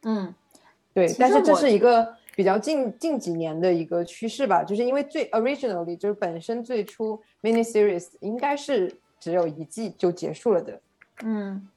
[0.05, 0.35] 嗯，
[0.95, 8.91] 对，但是这是一个比较近近几年的一个趋势吧，就是因为最 originally 就是本身最初 mini series 应该是
[9.21, 10.81] 只有一季就结束了的。
[11.23, 11.69] 嗯。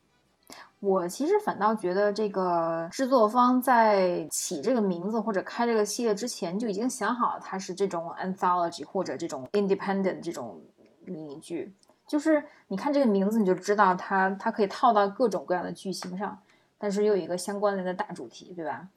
[0.80, 10.62] 我其实反倒觉得，这个制作方在起这个名字或者开这个系列之前，就已经想好了它是这种 anthology 或者这种 independent 这种
[11.04, 11.74] 迷你剧。
[12.06, 16.40] 就是你看这个名字，你就知道它它可以套到各种各样的剧情上，
[16.78, 18.88] 但是又有一个相关联的大主题，对吧？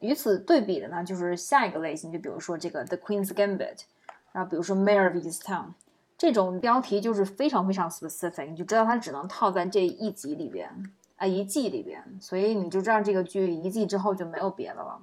[0.00, 3.80] 与此对比的呢，就是下一个类型，就比如说这个 The Queen's Gambit，
[4.32, 5.66] 然后比如说 Mayor of Easttown，
[6.16, 10.90] 这种标题就是非常非常 specific，你就知道它只能套在这一集里边。
[11.18, 14.98] 啊，一季里边，所以你就知道这个剧一季之后就没有别的了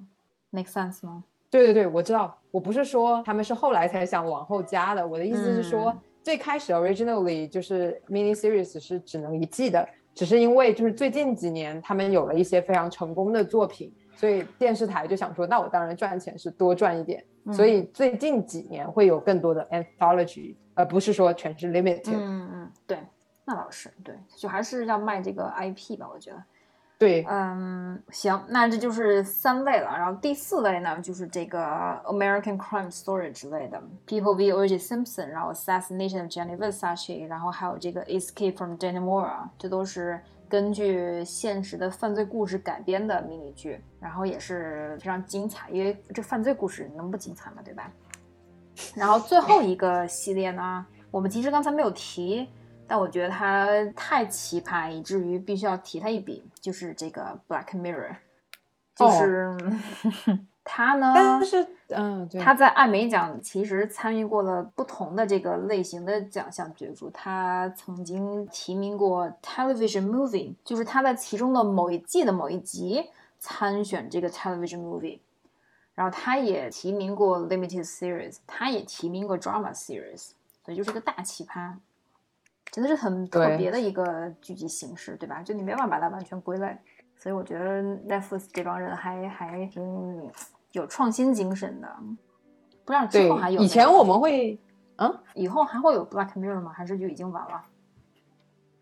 [0.50, 1.22] ，make sense 吗？
[1.48, 22.16] 对对对，我知道，我不是说他们是后来才想往后加的，我的意思是说，最开始 originally 就是 mini series 是只能一季的，只是因为就是最近几年他们有了一些非常成功的作品，所以电视台就想说，那我当然赚钱是多赚一点，所以最近几年会有更多的 anthology，而不是说全是 limited。
[22.16, 22.98] 嗯嗯，对。
[23.46, 26.42] 那倒是对，就还是要卖这个 IP 吧，我觉得。
[26.98, 29.96] 对，嗯，行，那这就是三类了。
[29.96, 31.60] 然后第四类呢，就是这个
[32.06, 34.50] American Crime Story 之类的，People v.
[34.50, 34.78] O.J.
[34.78, 40.18] Simpson，然后 Assassination of Gianni Versace，然后还有这个 Escape from Dannemora，这都是
[40.48, 47.58] 根据现实的犯罪故事改编的迷你剧，然后也是非常精彩，因为这犯罪故事能不精彩吗？
[47.62, 47.92] 对吧？
[48.94, 52.48] 然后最后一个系列呢，我们其实刚才没有提。
[52.86, 58.14] 但我觉得它太奇葩，以至于必须要提它一笔，就是这个《Black Mirror》，
[58.94, 59.56] 就是
[60.68, 75.20] 他呢，但是嗯，他在艾美奖其实参与过了不同的这个类型的奖项角逐，他曾经提名过 Television Movie，就是他在其中的某一季的某一集参选这个 Television Movie，
[75.94, 80.30] 然后他也提名过 Limited Series，他也提名过 Drama Series，
[80.64, 81.74] 所以就是个大奇葩。
[82.76, 85.40] 真的是很特别的一个聚集形式，对吧？
[85.42, 86.76] 就你没办法把它完全归类，
[87.16, 90.30] 所以我觉得 Netflix 这帮人还还挺
[90.72, 91.88] 有创新精神的。
[92.84, 93.62] 不知道之后还有？
[93.62, 94.60] 以前我们会，
[94.96, 96.70] 嗯，以后还会有 Black Mirror 吗？
[96.70, 97.62] 还是就已经完了？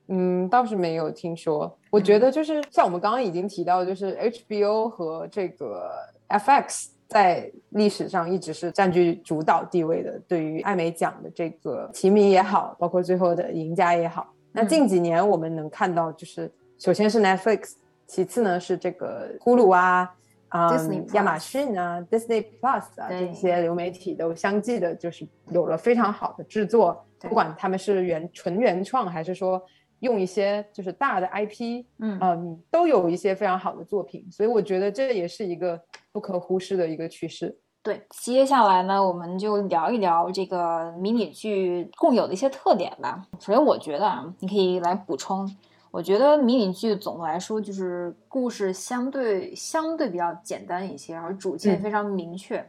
[0.08, 1.78] 嗯，倒是没有听说。
[1.92, 5.92] 我觉得就是像我们刚刚已经提到，就是 HBO 和这个
[6.30, 6.93] FX。
[7.14, 14.34] 在历史上一直是占据主导地位的，对于艾美奖的这个提名也好，包括最后的赢家也好。
[14.50, 17.74] 那近几年我们能看到，就是首先是 Netflix，
[18.08, 20.12] 其次呢是这个呼噜啊，
[20.48, 20.76] 啊
[21.12, 29.62] 亚马逊啊，Disney Plus 啊这些流媒体都相继的，就是有了非常好的制作，不管他们是原纯原创还是说。
[30.04, 35.80] 用一些就是大的 IP，嗯嗯，都有一些非常好的作品，所以我觉得这也是一个
[36.12, 37.58] 不可忽视的一个趋势。
[37.82, 43.26] 对，接下来呢，我们就聊一聊这个迷你剧共有的一些特点吧。
[43.40, 45.50] 首先，我觉得啊，你可以来补充。
[45.90, 52.64] 我觉得迷你剧总的来说就是故事相对相对比较简单一些，然后主线非常明确，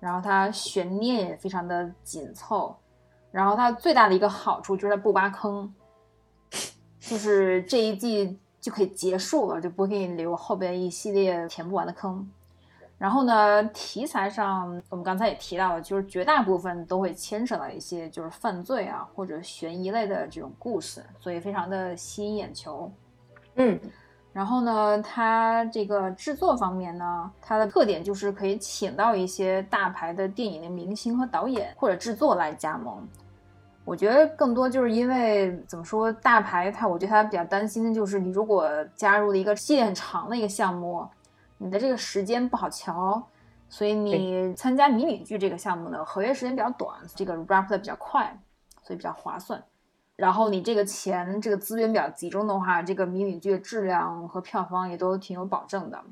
[0.00, 2.74] 然后它悬念也非常的紧凑，
[3.30, 5.70] 然后它最大的一个好处就是它不挖坑。
[7.02, 12.26] 就是这一季就可以结束了，就不会给你留后边一系列填不完的坑。
[12.96, 22.88] 然后呢，题材上我们刚才也提到了，就是绝大部分都会牵扯到一些就是犯罪啊或者悬疑类的这种故事，所以非常的吸引眼球。
[23.56, 23.76] 嗯，
[24.32, 33.04] 然后呢，它这个制作方面呢，它的特点就是可以请到一些大牌的电影的明星和导演或者制作来加盟。
[33.84, 41.06] 我觉得更多就是因为怎么说，大牌它，我觉得它比较担心的就是你如果加入了一个期限很长的一个项目。
[41.64, 43.22] 你的这个时间不好瞧，
[43.68, 48.36] 所以你参加迷你剧这个项目呢，合约时间比较短，这个 wrap 的比较快，
[48.82, 49.62] 所以比较划算。
[50.16, 56.02] 然后你这个钱这个资源比较集中的话，这个迷你剧的质量和票房也都挺有保证的。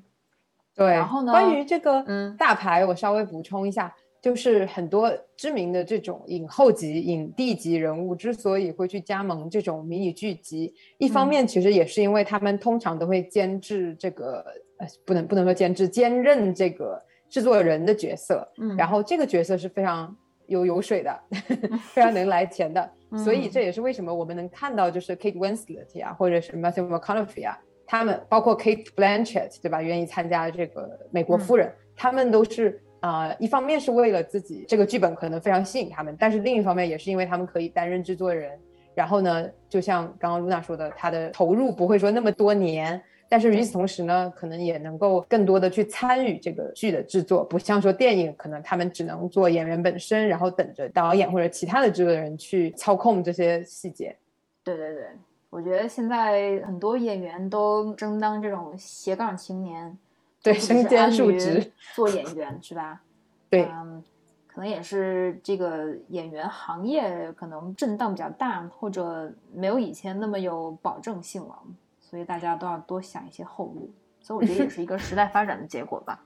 [0.77, 14.45] 对，然后呢，关于这个嗯大牌，我稍微补充一下，就是很多知名的这种影后级、影帝级人物之所以会去加盟这种迷你剧集，一方面其实也是因为他们通常都会监制这个。
[14.81, 16.99] 呃，不能不能说监制，兼任这个
[17.29, 20.17] 制作人的角色，嗯，然后这个角色是非常
[20.47, 21.21] 有油水的，
[21.93, 22.91] 非常能来钱的，
[23.23, 38.59] 所以这也是为什么我们能看到，就是 Kate Winslet 啊，或者是 Matthew McConaughey 啊，他们包括 Kate Blanchett 对吧，愿意参加这个美国夫人，他们都是啊，一方面是为了自己这个剧本可能非常吸引他们，但是另一方面也是因为他们可以担任制作人，
[38.95, 43.03] 然后呢，就像刚刚露娜说的，他的投入不会说那么多年。
[43.33, 54.17] 但是与此同时呢，可能也能够更多的去参与这个剧的制作，不像说电影，可能他们只能做演员本身，然后等着导演或者其他的制作人去操控这些细节。
[54.65, 55.05] 对对对，
[55.49, 59.97] 我觉得现在很多演员都争当这种斜杠青年，
[60.43, 63.03] 对，身兼数职做演员是吧？
[63.49, 64.03] 对，嗯，
[64.47, 71.55] 可能也是这个演员行业可能震荡比较大，或者没有以前那么有保证性了。
[72.01, 73.89] 所以大家都要多想一些后路，
[74.21, 76.21] 所以我觉得也是一个时代发展的结果吧。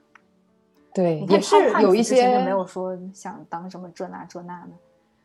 [0.94, 4.68] 对，也是有一些没有说想当什么这那这那的。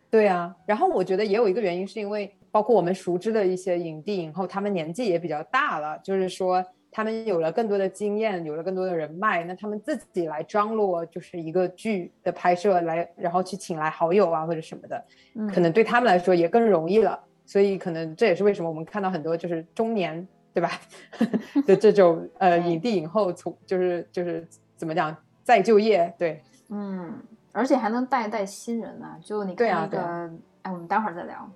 [0.09, 6.61] 对啊，然后我觉得也有一个原因，是因为包括我们熟知的一些影帝影后，他们年纪也比较大了，就是说
[6.91, 15.05] 他们有了更多的经验，有了更多的人脉，那他们自己来张罗就是一个剧的拍摄，来然后去请来好友啊或者什么的，
[15.53, 17.19] 可能对他们来说也更容易了。
[17.45, 20.27] 所以可能这也是为什么我们看到很多就是中年。
[20.51, 20.71] 对吧？
[21.67, 27.13] 的这种呃影帝影后从就是就是怎么讲再就业对，嗯，
[27.51, 29.15] 而且还能带带新人呢。
[29.21, 30.31] 就你看那个，
[30.63, 31.49] 哎，我们待会儿再聊。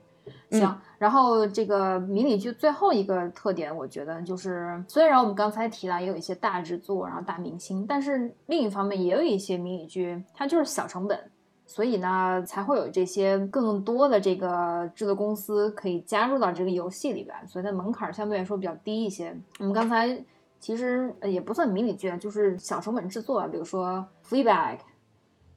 [0.52, 11.20] 行，然后这个迷你剧最后一个特点，我觉得就是虽然我们刚才提到也有一些大制作，然后大明星，但是另一方面也有一些迷你剧，它就是小成本。
[11.66, 19.36] 所以呢，才会有这些更多的这个制作公司可以加入到这个游戏里边，所以它门槛相对来说比较低一些。
[19.60, 20.24] 我们刚才
[20.60, 24.78] 其实也不算迷你剧，就是小成本制作，比如说《Fleabag》，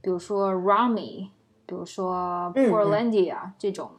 [0.01, 0.95] 比如说《Rami》，
[1.67, 2.15] 比如说
[2.71, 3.91] 《Portlandia》这种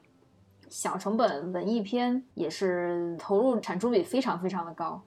[0.69, 5.01] 小成本文艺片，也是投入产出比非常非常的高，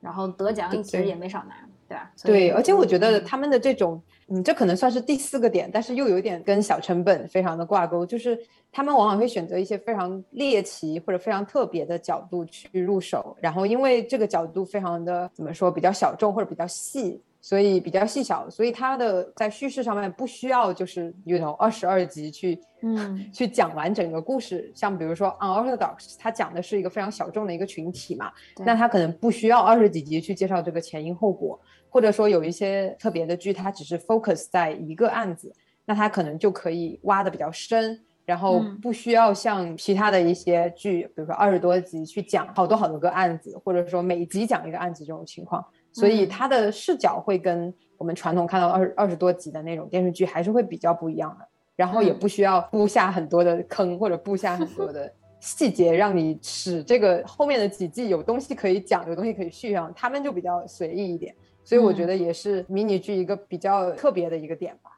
[0.00, 1.54] 然后得奖其实也没少拿，
[1.88, 2.12] 对吧？
[2.22, 4.00] 对，而且我觉得他们的这种。
[4.30, 8.38] 嗯，这可能算是第四个点，但是又有点跟小成本非常的挂钩，就是
[8.70, 23.30] 他们往往会选择一些非常猎奇或者非常特别的角度去入手，然后因为这个角度非常的怎么说比较小众或者比较细，所以比较细小，所以它的在叙事上面不需要就是 you know 二十二集去嗯。
[23.32, 28.30] 去讲完整个故事，像比如说 Unorthodox，它讲的是一个非常小众的一个群体嘛，
[28.66, 31.58] 那它可能不需要二十几集去介绍这个前因后果。
[31.88, 35.50] 或者说有一些特别的剧，它只是 focus 在一个案子，
[35.86, 45.64] 那它可能就可以挖的比较深，然后不需要像其他的一些剧，比如说二十多集去讲好多好多个案子，或者说每集讲一个案子这种情况，
[45.98, 61.34] 所以它的视角会跟我们传统看到二二十多集的那种电视剧还是会比较不一样的，然后也不需要布下很多的坑或者布下很多的 细节，让你使这个后面的几季有东西可以讲，有东西可以续上，他们就比较随意一点。
[61.64, 64.90] 所以我觉得也是迷你剧一个比较特别的一个点吧。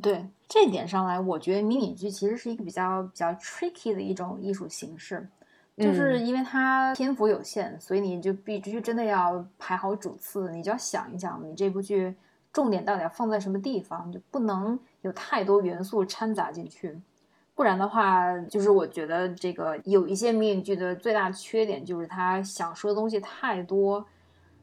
[0.00, 5.28] 对这点上来，我觉得迷你剧其实是一个比较比较 tricky 的一种艺术形式，
[5.78, 12.14] 就是因为它篇幅有限，所以你就必须真的要排好主次，你就要想一想，你这部剧
[12.52, 17.00] 重点到底要放在什么地方，就不能有太多元素掺杂进去，
[17.54, 24.04] 不然的话，就是我觉得这个有一些迷你剧的最大缺点就是他想说的东西太多。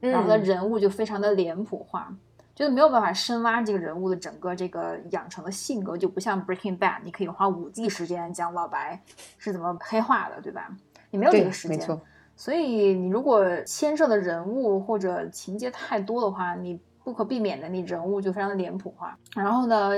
[0.02, 2.14] 然后的人物就非常的脸谱化，
[2.54, 9.02] 就是没有办法深挖这个人物的整个这个养成的性格，就不像 Breaking Bad，你可以花五季时间讲老白
[9.40, 10.70] 是怎么黑化的，对吧？
[11.16, 12.02] 你没有这个时间，
[12.36, 19.18] 所以你如果牵涉的人物或者情节太多的话，你不可避免的，你人物就非常的脸谱化。
[19.34, 19.92] 然后呢，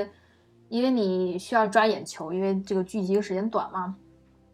[0.69, 3.95] 因为你需要抓眼球，因为这个剧集时间短嘛，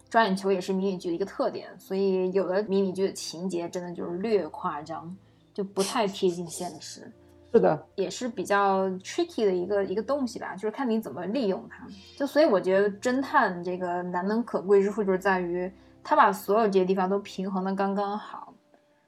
[0.09, 5.13] 抓眼球也是迷你剧的一个特点，所以有的迷你剧的情节真的就是略夸张，
[5.53, 7.11] 就不太贴近现实。
[7.51, 11.85] 是的，也是比较 tricky 的一个一个东西吧，就是看你怎么利用它。
[12.17, 15.71] 就所以我觉得侦探这个难能可贵之处就是在于，
[16.03, 18.53] 他把所有这些地方都平衡的刚刚好，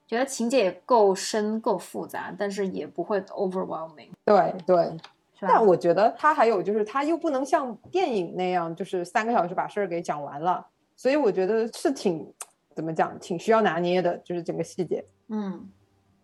[0.08, 4.10] 觉得情节也够深够复杂，但是也不会 overwhelming。
[4.24, 4.98] 对对，
[5.42, 10.66] 但我觉得他还有就是他又不能像电影那样，就是三个小时把事儿给讲完了，
[10.96, 12.32] 所以我觉得是挺
[12.74, 15.04] 怎么讲，挺需要拿捏的，就是整个细节。
[15.28, 15.70] 嗯，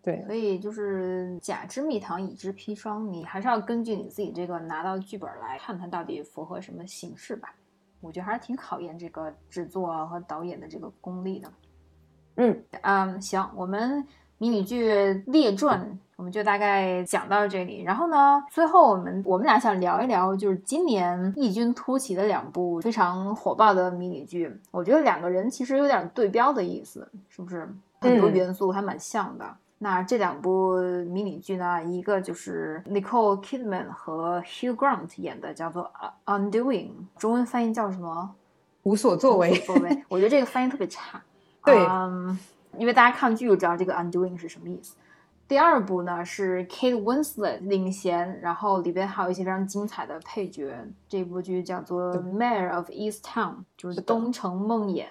[0.01, 7.53] 对，所以就是甲之蜜糖，乙之砒霜，你还是要根据你自己这个拿到剧本来看它到底符合什么形式吧。
[8.02, 11.49] 我觉得还是挺考验这个制作和导演的这个功力的。
[12.36, 14.06] 嗯，嗯，行，我们
[14.38, 17.84] 迷你剧列传我们就大概讲到这里。
[17.84, 24.52] 然后呢，最后我们我们俩想聊一聊，就是今年异军突起的两部非常火爆的迷你剧。
[24.72, 27.68] 我觉得两个人其实有点对标的意思，是不是？
[27.99, 29.45] 很多嗯元素还蛮像的。
[29.84, 30.75] 那这两部
[31.09, 35.91] 迷你剧呢，一个就是 Nicole Kidman 和 Hugh Grant 演的，叫做
[36.32, 38.36] 《Undoing》，中文翻译叫什么？
[38.84, 39.55] 无所作为无。
[39.55, 40.03] 所谓。
[40.07, 41.19] 我觉得这个翻译特别差。
[41.65, 42.38] 对嗯，
[42.77, 44.95] 因为大家看剧就知道这个 undoing 是什么意思。
[45.47, 50.71] 第二部呢是 Kate Winslet 领衔，然后里边还有一些非常精彩的配角。
[51.09, 55.05] 这部剧叫做《Mayor of East Town》，就是东城梦魇。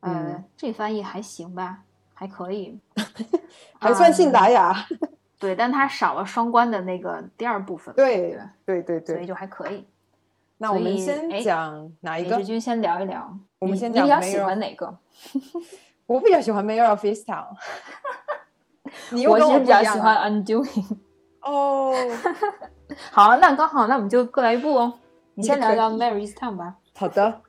[0.00, 1.84] 呃嗯，这翻译还行吧，
[2.20, 2.78] 还可以，
[3.80, 4.76] 还算信达雅。
[5.38, 7.94] 对，但它少了双关的那个第二部分。
[7.94, 9.86] 对对，对对对，所以就还可以。
[10.58, 12.48] 那我们先哎讲哪一个美之？
[12.48, 14.98] 君先聊一聊，我们先讲你比较喜欢哪个？
[16.04, 17.46] 我比较喜欢 Mayor of Easttown。
[19.12, 20.98] 你又我跟是比较喜欢 undoing。
[21.40, 21.94] 哦。
[23.10, 24.92] 好，那刚好，那我们就各来一部哦。
[25.36, 26.76] 你先聊聊 Mary's Town 吧。
[26.94, 27.40] 好的，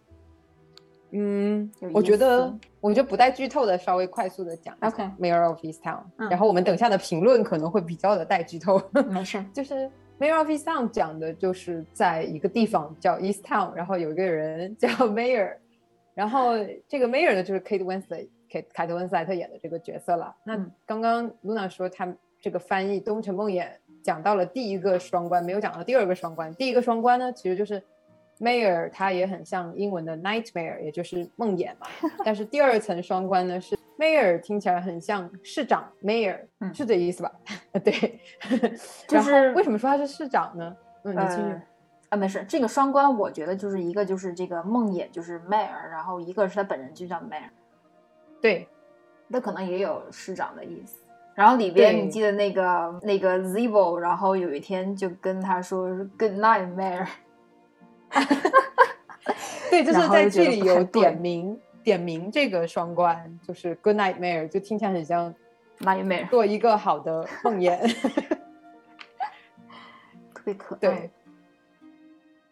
[1.12, 8.82] 嗯，我觉得思我就不带剧透的，稍微快速的讲一下 OK Mayor of Easttown，、嗯然后我们等下的评论可能会比较的带剧透。
[9.09, 9.43] 没事。
[9.53, 9.89] 就是
[10.20, 15.55] Mayor of Easttown 讲的就是在一个地方叫 Easttown，然后有一个人 叫 Mayor，
[16.14, 16.53] 然后
[16.88, 20.36] 这个 Mayor 呢就是 Kate Winslet，凯凯特温斯莱特演的这个角色了。
[20.43, 23.64] 那嗯刚刚 Luna 说他这个翻译《东城梦魇》
[24.01, 26.53] 讲到了第一个双关，没有讲到第二个双关。
[26.55, 27.82] 第一个双关呢，其实就是
[28.42, 31.88] Mayor，它也很像英文的 nightmare，也就是梦魇嘛。
[32.26, 37.32] 但是第二层双关呢是 Mayor 听起来很像市长 Mayor，、嗯是这意思吧？
[37.84, 38.20] 对，
[39.08, 40.76] 就是为什么说他是市长呢？
[41.04, 41.42] 嗯，你继续。
[41.42, 41.62] 呃
[42.10, 47.50] 啊，没事，这个双关我觉得就是一个就是这个梦魇就是 Mayor，然后一个是他本人就叫 Mayor，
[48.42, 48.68] 对，
[49.30, 50.98] 那可能也有市长的意思。
[51.34, 55.88] 然后里边你记得那个那个 Zibo，然后有一天就跟他说
[56.18, 57.08] Good night, Mayor。
[59.70, 65.34] 对，就是在剧里有点名点名这个双关，就是 Good Night Mayor，就听起来很像
[65.80, 67.78] Night Mayor 做一个好的梦魇。
[70.34, 70.80] 特别可 爱。
[70.80, 71.09] 对，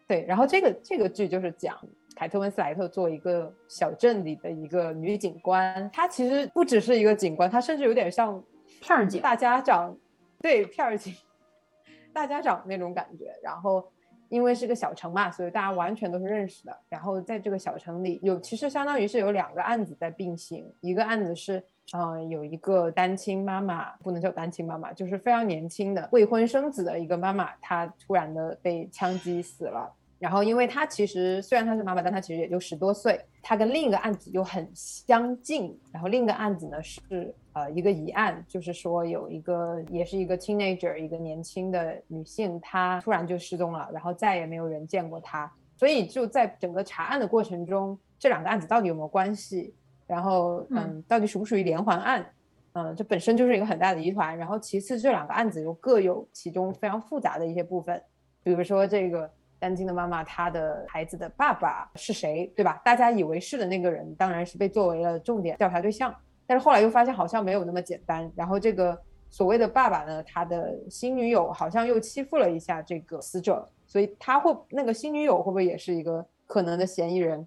[0.06, 1.76] 对，然后这个这个剧就是讲
[2.16, 8.42] 凯特温斯莱特做一个小镇里的一个女警官，她其实不只是一个警官，她甚至有点像
[8.80, 9.96] 片儿警，大家长，
[10.40, 11.14] 对片儿警，
[12.12, 13.32] 大家长那种感觉。
[13.42, 13.86] 然后
[14.30, 16.74] 因为是个小城嘛，所以大家完全都是认识的。
[16.88, 21.62] 然后在这个小城里有，其实相当于是有两个案子在并行，一个案子是。
[21.92, 29.92] 嗯、有一个单亲妈妈，不能叫单亲妈妈，就是非常年轻的未婚生子的一个妈妈，她突然的被枪击死了。
[30.20, 33.18] 然后，因为他其实虽然他是妈妈，但他其实也就十多岁。
[33.42, 35.74] 他跟另一个案子又很相近。
[35.90, 45.50] 然后另一个案子呢是呃一个疑案，就是说有一个也是一个 teenager，一个年轻的女性，她突然就失踪了，然后再也没有人见过她。
[45.74, 49.74] 所以就在整个查案的过程中，这两个案子到底有没有关系？
[50.06, 52.26] 然后嗯嗯，到底属不属于连环案？
[52.74, 54.36] 嗯，这本身就是一个很大的疑团。
[54.36, 58.00] 然后其次，这两个案子又各有其中非常复杂的一些部分，
[58.42, 59.28] 比如说这个
[59.60, 62.80] 丹金的妈妈，她的孩子的爸爸是谁，对吧？
[62.84, 66.12] 大家以为是的那个人，当然是被作为了重点调查对象。
[66.46, 68.28] 但是后来又发现好像没有那么简单。
[68.34, 68.98] 然后这个
[69.28, 77.46] 所谓的爸爸呢，他的新女友好像又欺负了一下这个死者，所以他会那个新女友会不会也是一个可能的嫌疑人？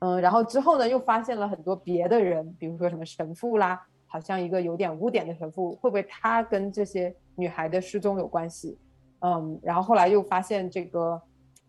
[0.00, 8.76] 嗯，然后之后呢，又发现了很多别的人，比如说什么神父啦，好像一个有点污点的神父，会不会他跟这些女孩的失踪有关系？
[9.20, 11.22] 嗯，然后后来又发现这个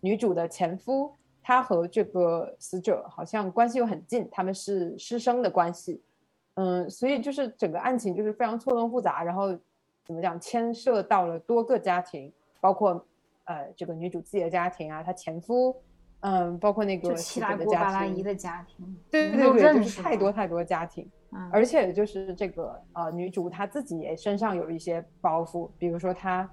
[0.03, 6.03] 女主的前夫，他和这个死者好像关系又很近，他们是师生的关系。
[6.55, 9.57] 嗯，所以就是整个案情就是非常错综复杂，然后
[10.03, 13.03] 怎么讲，牵涉到了多个家庭，包括
[13.45, 15.73] 呃这个女主自己的家庭啊，她前夫，
[16.19, 26.47] 嗯，包括那个七大姑八大姨的家庭，对对对，就是太多太多家庭，嗯，而且就是这个呃女主她自己也身上有一些包袱，比如说她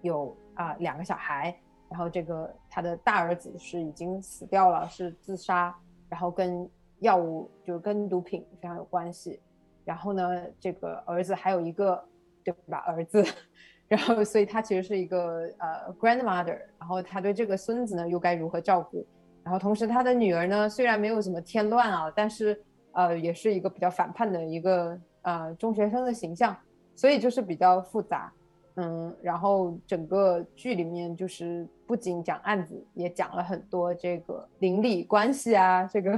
[0.00, 1.54] 有啊两个小孩，
[1.90, 5.74] 然后这个他的大儿子是已经死掉了，是自杀，
[6.08, 6.68] 然后跟
[7.00, 9.40] 药物就是跟毒品非常有关系，
[9.84, 12.02] 然后呢，这个儿子还有一个。
[12.44, 13.22] 对吧，儿子，
[13.88, 19.06] 然后所以他其实是一个呃 grandmother，然后他对这个孙子呢又该如何照顾？
[19.44, 22.58] 然后同时他的女儿呢虽然没有什么添乱啊，但是
[22.92, 26.56] 呃也是一个比较反叛的一个呃中学生的形象，
[26.96, 28.32] 所以就是比较复杂，
[28.80, 36.16] 嗯，然后整个剧里面就是不仅讲案子，也讲了很多这个邻里关系啊，这个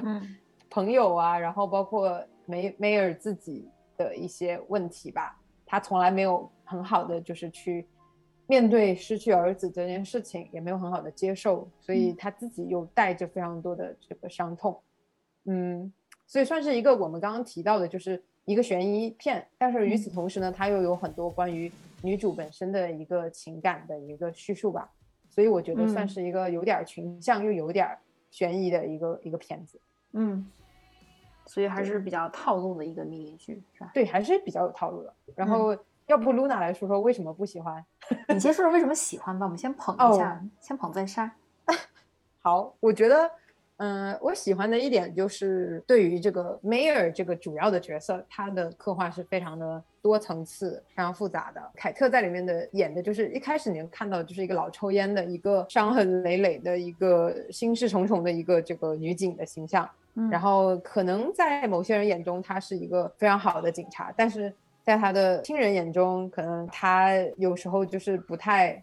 [0.69, 5.39] 朋友啊，然后包括梅梅尔自己的一些问题吧。
[5.65, 7.87] 他从来没有很好的就是去
[8.47, 14.79] 面对失去儿子这件事情，也没有很好的接受，所以他自己又带着非常多的这个伤痛，
[15.47, 15.91] 嗯，
[16.27, 21.73] 所以算是一个我们刚刚提到的，就是一个悬疑片，但是与此同时呢，他又有很多关于
[22.03, 24.91] 女主本身的一个情感的一个叙述吧，
[25.29, 27.99] 所以我觉得算是一个有点群像又有点
[28.31, 29.81] 悬疑的一个一个片子，
[30.13, 30.47] 嗯。
[31.47, 33.91] 所以还是比较套路的一个迷你剧，是吧？
[33.93, 35.13] 对，还是比较有套路的。
[35.35, 35.77] 然后，
[36.07, 37.85] 要不露娜来说说为什么不喜欢？
[38.29, 41.35] 你先说说为什么喜欢吧，我们先捧一下，先捧再杀。
[42.41, 43.29] 好，我觉得，
[43.83, 51.71] 嗯，我喜欢的一点就是对于这个梅尔这个主要的角色，他的刻画是非常的多层次、非常复杂的。
[51.75, 59.89] 凯特在里面的演的就是一开始你能看到就是一个老抽烟的一个伤痕累累的一个心事重重的一个这个女警的形象。
[60.31, 64.53] 然后可能在某些人眼中，她是一个非常好的警察，但是
[64.85, 68.75] 在她的亲人眼中，可能她有时候就是不太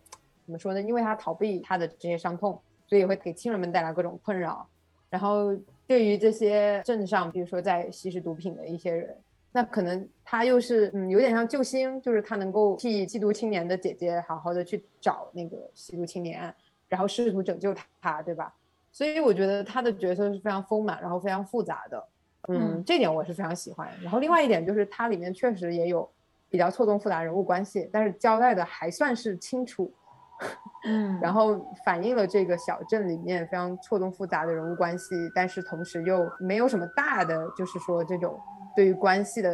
[0.46, 0.82] 怎么说呢？
[0.82, 4.68] 因为她逃避她的这些伤痛，所以会给亲人们带来各种困扰。
[5.10, 5.56] 然后
[5.86, 9.16] 对于这些镇上，比如说在吸食毒品的一些人，
[9.52, 16.54] 那可能他又是嗯有点像救星，就是他能够替吸毒青年的姐姐好好的去找那个吸毒青年，
[16.90, 18.54] 然后试图拯救他，对吧？
[18.92, 22.08] 所以我觉得他的角色是非常丰满，然后非常复杂的，
[22.48, 23.90] 嗯，这点我是非常喜欢。
[24.02, 26.10] 然后另外一点就是它里面确实也有
[26.50, 29.92] 比较错综复杂人物关系，但是交代的还算是清楚，
[30.86, 38.40] 嗯，然后反映了这个小镇里面非常错综复杂的人物关系，但是同时又没有什么大的，就是说这种
[38.76, 39.50] 对于关系的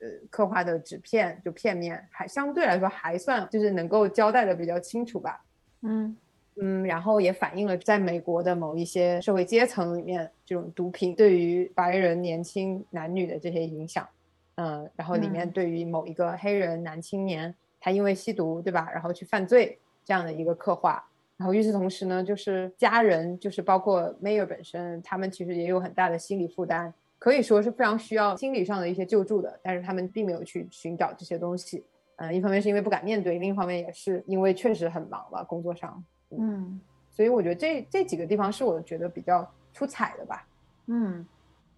[0.00, 5.42] 呃刻画的纸片就片面，还相对来说还算就是能够交代的比较清楚吧，
[5.82, 6.16] 嗯。
[6.58, 14.08] 嗯，然后也反映了在美国的某一些社会阶层里面，这种毒品对于白人年轻男女的这些影响。
[14.54, 18.88] 嗯，然后里面对于某一个黑人男青年，他因为吸毒，对吧？
[18.90, 21.04] 然后去犯罪这样的一个刻画。
[21.36, 29.60] 然后与此同时呢，就是家人，就是包括 Mayor 本身，他们其实也有很大的心理负担，可以说是非常需要心理上的一些救助的。
[29.62, 31.84] 但是他们并没有去寻找这些东西。
[32.16, 36.02] 嗯，一方面是因为不敢面对，另一方面也是因为确实很忙吧，工作上。
[36.30, 36.80] 嗯，
[37.10, 40.46] 所以我觉得这这几个地方是我觉得比较出彩的吧。
[40.86, 41.26] 嗯，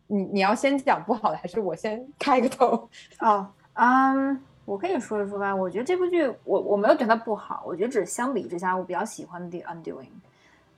[0.06, 2.88] 你你要先讲不好的，还是我先开个头？
[3.18, 5.54] 哦，嗯，我可以说一说吧。
[5.54, 10.02] 我觉得这部剧，我我没有觉得它不好，我觉得只是相比之下，我比较喜欢《The Undoing》。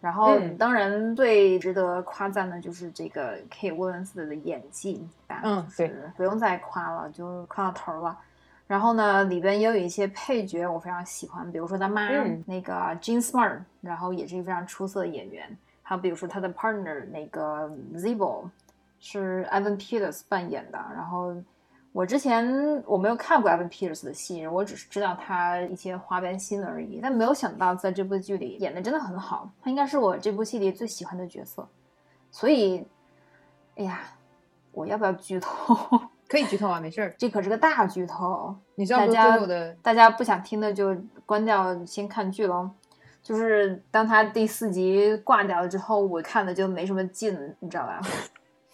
[0.00, 5.06] 然后，当然最值得夸赞的就是这个 K· 沃恩斯的演技。
[5.42, 8.16] 嗯，对，不用再夸了，就夸到头了。
[8.66, 12.08] 然后呢，里边也有一些配角我非常喜欢，比如说他妈
[12.46, 12.72] 那个
[13.02, 15.58] Jean Smart，然后也是一个非常出色的演员。
[15.82, 18.48] 还有比如说他的 partner 那个 Zibo，
[19.00, 20.78] 是 Evan Peters 扮演的。
[20.94, 21.34] 然后
[21.92, 22.46] 我之前
[22.86, 27.00] 我没有看过 Evan Peters 的戏，我只是知道他一些花边新闻而已。
[27.02, 31.66] 但没有想到在这部剧里演的真的很好，他应该是我这部戏里最喜欢的角色。
[32.30, 32.86] 所以，
[33.74, 34.00] 哎呀，
[34.70, 35.76] 我要不要剧透？
[36.28, 38.54] 可以剧透啊，没事儿，这可是个大剧透。
[38.76, 42.70] 你知道大家的，大家不想听的就关掉，先看剧喽。
[43.20, 48.00] 就是当他第四集挂掉了之后，我看的就没什么劲，你知道吧？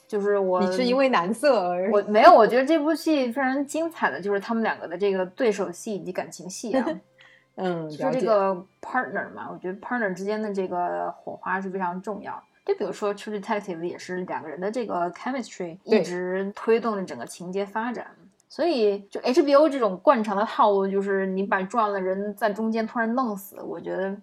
[0.07, 6.87] 就是我，你是因为男色而我没有，我觉得这部戏非常精彩的就是他们两个的这个对手戏以及感情戏啊。
[7.59, 12.43] 嗯，就这个 partner 嘛，我觉得 partner 之间的这个火花是非常重要。
[12.67, 18.09] 就比如说《True Detective》也是两个人的这个 chemistry 一直推动着整个情节发展，
[18.49, 24.15] 所以就 HBO 这种惯常的套路，就是你把重要的人在中间突然弄死，我觉得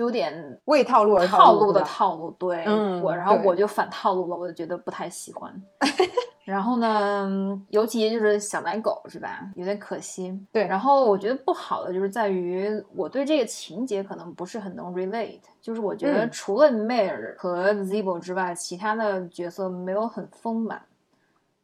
[0.00, 2.30] 就有点为套路而套路的套路。
[2.38, 5.52] 对，嗯，我然后我就反套路了，我就觉得不太喜欢。
[6.42, 9.42] 然后呢，尤其就是小奶狗是吧？
[9.56, 10.34] 有点可惜。
[10.50, 20.80] 对，然后我觉得不好的就是在于我对这个情节可能不是很能 relate，就是我觉得除了 Mare 和 Zibo 之外，其他的角色没有很丰满。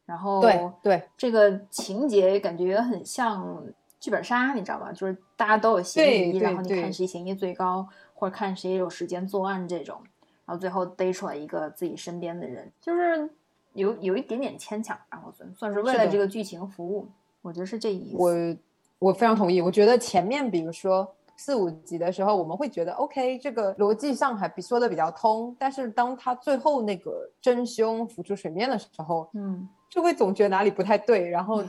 [0.05, 3.61] 然后对对，这个情节感觉很像
[3.99, 4.91] 剧本杀，你知道吧？
[4.93, 7.85] 就是大家都有嫌疑，然后你看谁嫌疑最高，
[8.17, 10.01] 或者看谁有时间作案这种，
[10.45, 13.29] 然后最后逮出来一个自己身边的人，就是
[13.73, 17.07] 有有一点点牵强，然后算算是为了这个剧情服务，
[17.43, 18.17] 我觉得是这意思。
[18.17, 29.69] 我我非常同意，我觉得前面比如说四五集的时候，我们会觉得 OK，这个逻辑上还比说的比较通，但是当他最后那个真凶浮出水面的时候，嗯。
[29.89, 31.63] 就会总觉得哪里不太对，然后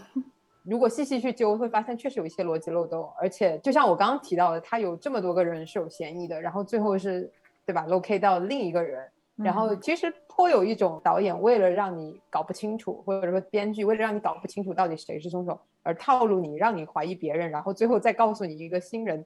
[0.65, 7.31] 如果细细去揪，会发现确实有一些逻辑漏洞，而且就像我刚刚提到的，他有这么多个人是有嫌疑的，然后最后是
[7.65, 19.25] 对吧？locate 到另一个人，然后其实颇有一种导演为了让你搞不清楚，或者说编剧为了让你搞不清楚到底谁是凶手，而套路你，让你怀疑别人，然后最后再告诉你一个新人，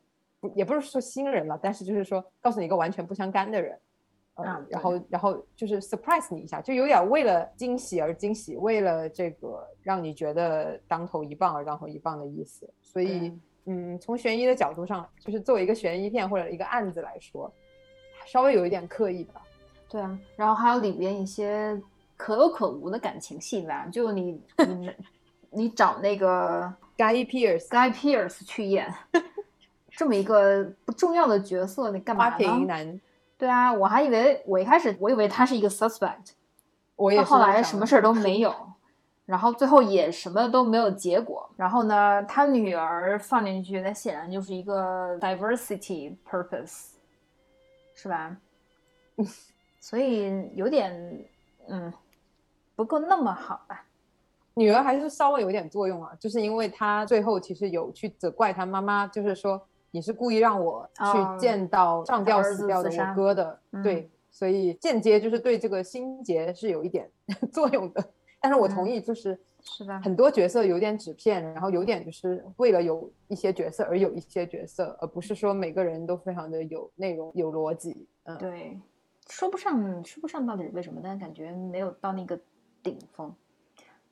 [0.55, 3.79] 也不是说新人了，但是就是说告诉你一个完全不相干的人。
[4.37, 12.69] 嗯，然后，然后就是 surprise 你一下，就有点为了惊喜而惊喜，为了这个让你觉得当头一棒而当头一棒的意思。
[12.81, 13.31] 所以，
[13.67, 17.53] 嗯，从悬疑的角度上，就是作为一个悬疑片或者一个案子来说，
[18.25, 19.43] 稍微有一点刻意吧。
[19.89, 21.79] 对啊，然后还有里边一些
[22.17, 24.91] 可有可无的感情戏吧，就你你
[25.51, 26.63] 你找那个
[26.97, 28.93] Guy Pierce，Guy Pierce 去演
[29.91, 32.31] 这么一个不重要的角色，你干嘛呢？
[32.31, 33.01] 花瓶男。
[33.43, 36.31] 对啊，我还以为我一开始我以为他是一个 suspect，
[36.95, 38.55] 我也后来什么事儿都没有，
[39.27, 41.51] 然后最后也什么都没有结果。
[41.57, 46.91] 然后呢，他女儿放进去，那显然就是一个 diversity purpose，
[47.97, 48.37] 是吧？
[49.81, 51.25] 所以有点
[51.67, 51.93] 嗯
[52.77, 53.85] 不够那么好吧。
[54.55, 59.67] 女儿还是稍微有点作用啊，就是因为她最后其实有去责怪她妈妈，就是说。
[59.93, 67.09] 你是故意让我去见到上吊死掉的我哥的，对，所以间接就是对这个心结是有一点
[67.53, 68.05] 作用的。
[68.41, 78.09] 但是我同意，就是是的，很多角色有点纸片，然后有点就是为了有一些角色而有一些角色，而不是说每个人都非常的有内容、有逻辑。
[78.25, 78.81] 嗯，对，
[79.29, 82.37] 说不上，说不上到底是为什么，但是感觉没有到那个
[82.83, 83.33] 顶峰。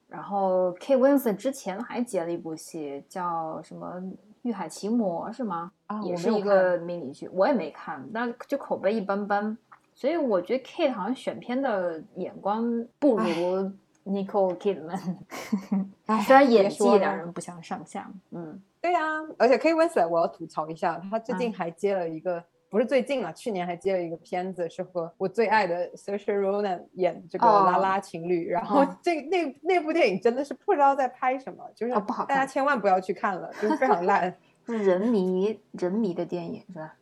[0.07, 0.97] 然后 K.
[0.97, 4.01] Winston 之前还接了一部戏，叫什么？
[4.43, 5.73] 玉海奇魔是吗？
[5.87, 9.57] 啊，也是一个迷你剧，我也没看，但就口碑一般般，
[9.95, 12.65] 所以我觉得 Kate 好像选片的眼光
[12.99, 13.73] 不如
[14.07, 15.17] Nicole Kidman，
[16.25, 18.11] 虽然演技两人不相上下。
[18.31, 19.01] 嗯，对呀，
[19.39, 34.35] 而且 Kate Winslet 我要吐槽一下，他最近还接了一个，不是最近了，去年还接了一个片子，是和我最爱的 Saoirse Ronan 演这个拉拉情侣，然后这那那部电影真的是不知道在拍什么，就是不好，大家千万不要去看了，就是非常烂。
[34.67, 36.95] 是人迷人迷的电影是吧？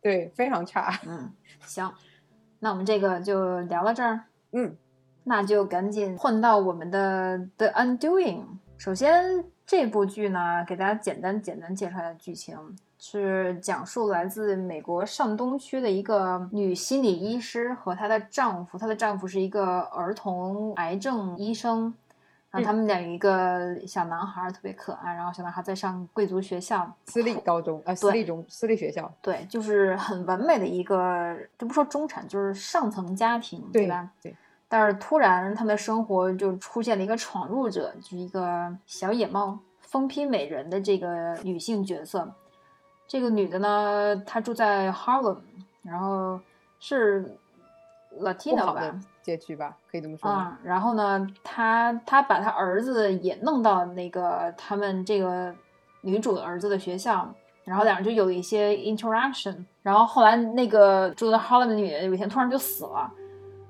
[0.00, 0.98] 对，非常差。
[1.06, 1.94] 嗯，行，
[2.58, 4.24] 那我们这个就聊到这儿。
[4.50, 4.76] 嗯，
[5.22, 8.44] 那就赶紧换到我们的 The Undoing。
[8.76, 12.58] 首先，这部剧呢，给大家简单简单介绍一下剧情，
[13.06, 21.92] 是讲述来自美国上东区的一个女心理医师和她的丈夫，她的丈夫是一个儿童癌症医生。
[22.50, 25.12] 然后他们俩有一个小男孩，特别可爱。
[25.12, 29.12] 然后小男孩在上贵族学校，私立高中，呃，私立中，私立学校。
[29.20, 34.08] 对，就是很完美的一个，就不说中产，就是上层家庭，对吧？
[34.22, 34.34] 对。
[34.68, 42.32] 但是突然，他们的生活就出现了一个闯入者，就是一个小野猫、疯批美人的这个女性角色。
[43.06, 45.38] 这个女的呢，她住在 Harlem，
[45.82, 46.40] 然后
[46.80, 47.36] 是
[48.20, 49.00] Latina 吧。
[49.22, 50.30] 街区吧，可以这么说。
[50.30, 55.54] 嗯，然后呢，她她把她儿子也弄到那个他们这个
[56.02, 57.26] 女主的儿子的学校，
[57.64, 59.64] 然后两人就有一些 interaction。
[59.82, 63.10] 然后后来那个住在 Harlem 的女的有一天突然就死了，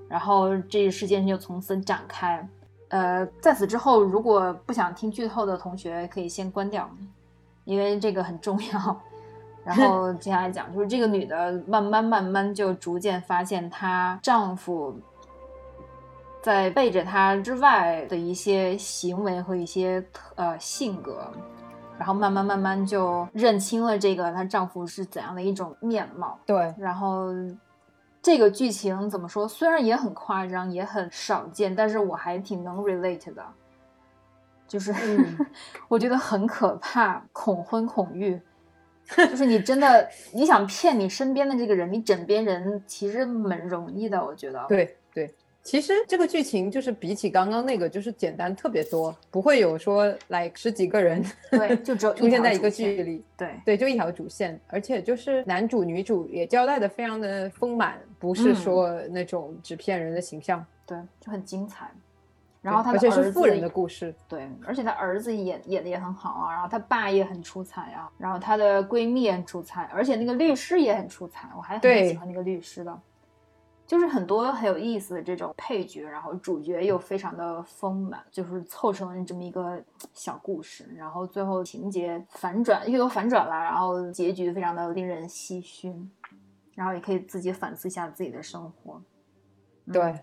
[0.09, 2.49] 然后这事件就从此展开。
[2.89, 6.91] 呃，在此之后，如果不想听剧透的同学可以先关掉，
[7.64, 9.01] 因为这个很重要。
[9.64, 14.94] 然后接下来讲，就是这个女的慢慢慢慢就逐渐发现她丈夫。
[16.42, 20.04] 在背着她之外的一些行为和一些
[20.34, 21.32] 呃性格，
[21.96, 26.38] 然后慢慢慢慢就认清了这个她丈夫是怎样的一种面貌。
[26.44, 27.28] 对，然后
[28.20, 29.48] 这个剧情怎么说？
[29.48, 33.42] 虽然也很夸张，也很少见，但是我还挺能 relate 的。
[34.68, 34.94] 就是
[35.88, 38.38] 我觉得很可怕，恐婚恐育，
[39.16, 44.64] 就是你真的你想骗你身边的这个人，你枕边人其实蛮容易的，我觉得。
[44.68, 45.32] 对对。
[45.62, 61.90] 其实这个剧情就是比起刚刚那个，就是简单特别多，不会有说来十几个人，对，就只有 出现在一个剧里，对对，就一条主线，而且就是男主女主也交代的非常的丰满，不是说那种纸片人的形象，对，就很精彩。
[62.64, 73.00] 然后他而且是富人的故事，对，而且他儿子演演的也很好啊，然后他爸也很出彩啊，然后他的闺蜜也很出彩，而且那个律师也很出彩，我还很喜欢那个律师的。
[73.86, 79.78] 就是很多很有意思的这种配角，然后主角又非常的丰满，就是凑成了这么一个
[80.14, 85.94] 小故事，然后最后情节反转，又有反转了，然后结局非常的令人唏嘘，
[86.74, 89.02] 然后也可以自己反思一下自己的生活。
[89.92, 90.18] 对，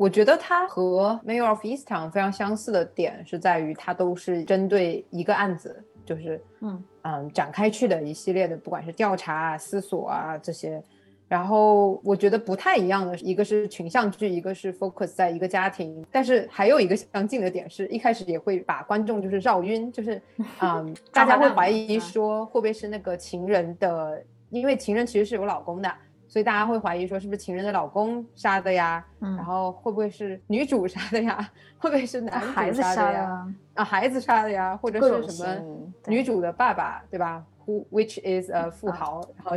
[0.00, 10.82] 我觉得它和《Mayor of Easttown》非常相似的点是在于，它都是针对一个案子，就是嗯嗯展开去的一系列的，不管是调查啊、思索啊这些。
[11.28, 20.20] 然后我觉得不太一样的，一个是群像剧，一个是 focus 在一个家庭，但是还有一个相近的点是，一开始也会把观众就是绕晕，就是
[20.62, 25.92] 嗯，大家会怀疑说会不会是那个情人的，因为情人其实是有老公的，
[26.30, 29.04] 所以大家会怀疑说是不是情人的老公杀的呀？
[29.18, 31.36] 然后会不会是女主杀的呀？
[31.76, 33.54] 会不会是男主杀的呀？
[33.74, 34.76] 啊，孩子杀的呀？
[34.76, 39.56] 或者是什么女主的爸爸，对吧？Who which is a 富豪，然后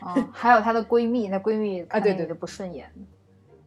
[0.00, 2.90] 哦，还有她的闺蜜，她闺蜜啊，对对对，不顺眼，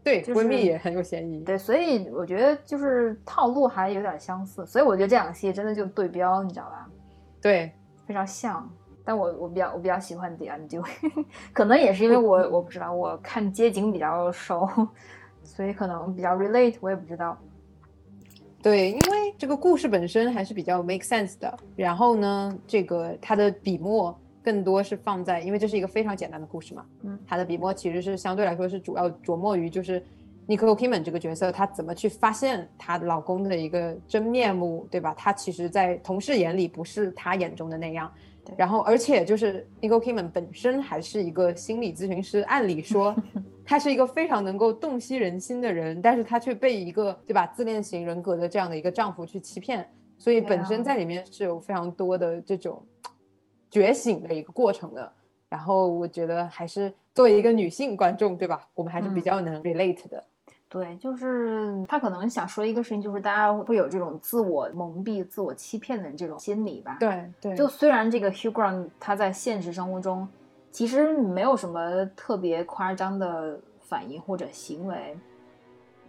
[0.04, 6.90] 对，闺蜜也很有嫌疑，对，所以我觉得就是套路还有点相似，所以我觉得这两个戏真的就对标，你知道吧？
[7.40, 7.72] 对，
[8.08, 8.68] 非常像，
[9.10, 10.86] 但我我比较我比较喜欢 The Undo，
[11.52, 14.70] 可能也是因为我我不知道，我看街景比较熟，
[15.44, 17.36] 所以可能比较 relate，我也不知道。
[18.62, 21.58] 对，因为这个故事本身还是比较 make sense 的。
[21.76, 26.86] 然后呢，这个它的笔墨更多是放在，因为这是一个非常简单的故事嘛。
[27.02, 30.00] 嗯，它的笔墨其实是相对来说是主要琢磨于就是
[30.48, 35.16] Nicole Kidman 这个角色，她怎么去发现她老公的一个真面目，对吧？
[35.18, 38.12] 她其实，在同事眼里不是她眼中的那样。
[38.58, 43.16] 然后，而且就是 Nicole Kidman 本身还是一个心理咨询师，按理说，
[43.66, 49.88] 他是一个非常能够洞悉人心的人，但是他却被一个对吧自恋型人格的这样的一个丈夫去欺骗，
[50.18, 52.82] 所以本身在里面是有非常多的这种
[53.70, 55.12] 觉醒的一个过程的。
[55.50, 58.68] 然后我觉得还是作为一个女性观众，对吧？
[58.76, 60.24] 我们还是比较能 relate 的。
[60.70, 66.98] 对，就是他可能想说一个事情，就是大家会有这种自我蒙蔽、自我欺骗的这种心理吧。
[67.00, 67.56] 对对。
[67.56, 70.28] 就虽然这个 Hugh Grant 他在现实生活中
[70.72, 75.18] 其实没有什么特别夸张的反应或者行为，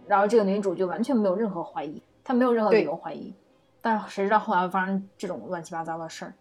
[0.07, 3.33] 然后这个女主就完全没有任何怀疑，她没有任何理由怀疑，
[3.81, 6.33] 但谁知道后来发生这种乱七八糟的事儿。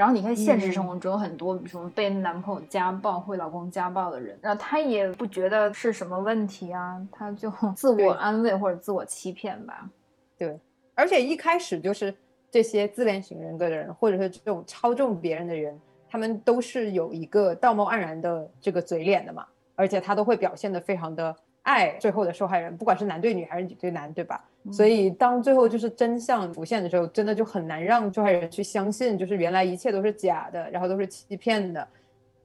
[0.00, 9.90] 然后你看，现实生活中有很多，比如说被男朋友家暴、会老公家暴的人，然后她也不觉得是什么问题啊，他就 自我安慰或者自我欺骗吧。
[10.38, 10.58] 对，
[10.94, 12.14] 而且一开始就是
[12.50, 15.78] 这些自恋型人格的人，或者是这种操纵别人的人，
[16.08, 19.46] 他们都是有一个道貌岸然的这个嘴脸的嘛，
[19.76, 21.36] 而且他都会表现的非常的。
[21.62, 24.44] 爱最后的受害人，不管是男对女还是女对男，对吧？
[24.72, 31.86] 所以当最后就是真相浮现的时候，真的就很难让受害人去相信，就是原来一切都是假的，然后都是欺骗的。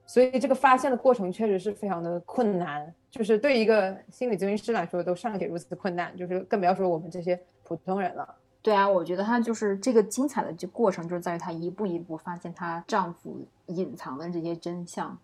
[0.06, 8.34] 所以这个发现的过程确实是非常的困难，就是对一个心理咨询师来说都尚且如此困难，就是更不要说我们这些普通人了。
[8.62, 15.18] 对啊，我觉得她就是这个精彩的这过程，就是在于她一步一步发现她丈夫隐藏的这些真相。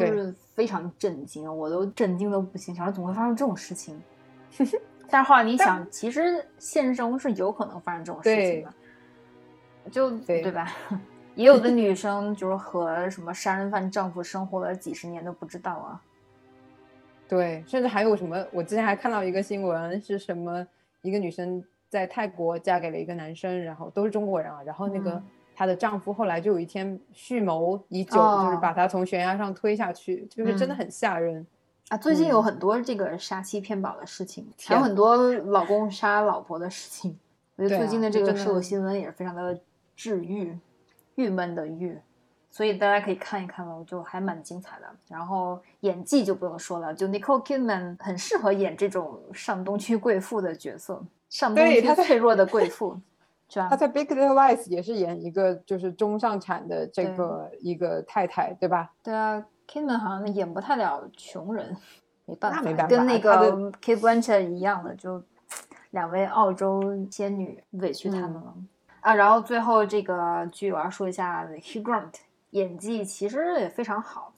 [0.00, 4.00] 是非常震惊，我都震惊的不行，想说怎么会发生这种事情？
[5.10, 10.74] 但是后来你想，其实现实中是有可能发生这种事情的，就对吧？
[11.36, 16.00] 也有的女生就是和什么杀人犯丈夫生活了几十年都不知道啊。
[17.28, 18.46] 对，甚至还有什么？
[18.50, 20.66] 我之前还看到一个新闻，是什么？
[21.02, 25.22] 一个女生在泰国嫁给了一个男生，然后都是中国人啊，然后那个。
[25.54, 31.46] 她的丈夫后来就有一天蓄谋已久，就是把她从悬崖上推下去，就是真的很吓人
[31.88, 31.96] 啊！
[31.96, 37.18] 最近有很多这个杀妻骗保的事情，还有很多老公杀老婆的事情。
[37.56, 39.60] 我觉得最近的这个社会新闻也是非常的
[39.94, 40.58] 治愈、
[41.16, 41.98] 郁闷的郁，
[42.50, 44.86] 所以大家可以看一看了，我就还蛮精彩的。
[45.08, 52.98] 然后演技就不用说了，就 Nicole Kidman 很适合演这种上东区贵妇的角色，上东区脆弱的贵妇。
[53.68, 58.92] 她在《Big Little Lies》也是演一个就是中上产的这个一个太太，对吧？
[59.02, 61.76] 对啊，Kidman 好像演不太了穷人，
[62.24, 63.52] 没办法，没办法，跟那个
[63.82, 65.22] Kate Blanchett 一样的，就
[65.90, 68.54] 两位澳洲仙女委屈他们了
[69.00, 69.14] 啊。
[69.14, 72.14] 然后最后这个剧我要说一下 Hugh Grant
[72.50, 74.32] 演技其实也非常好，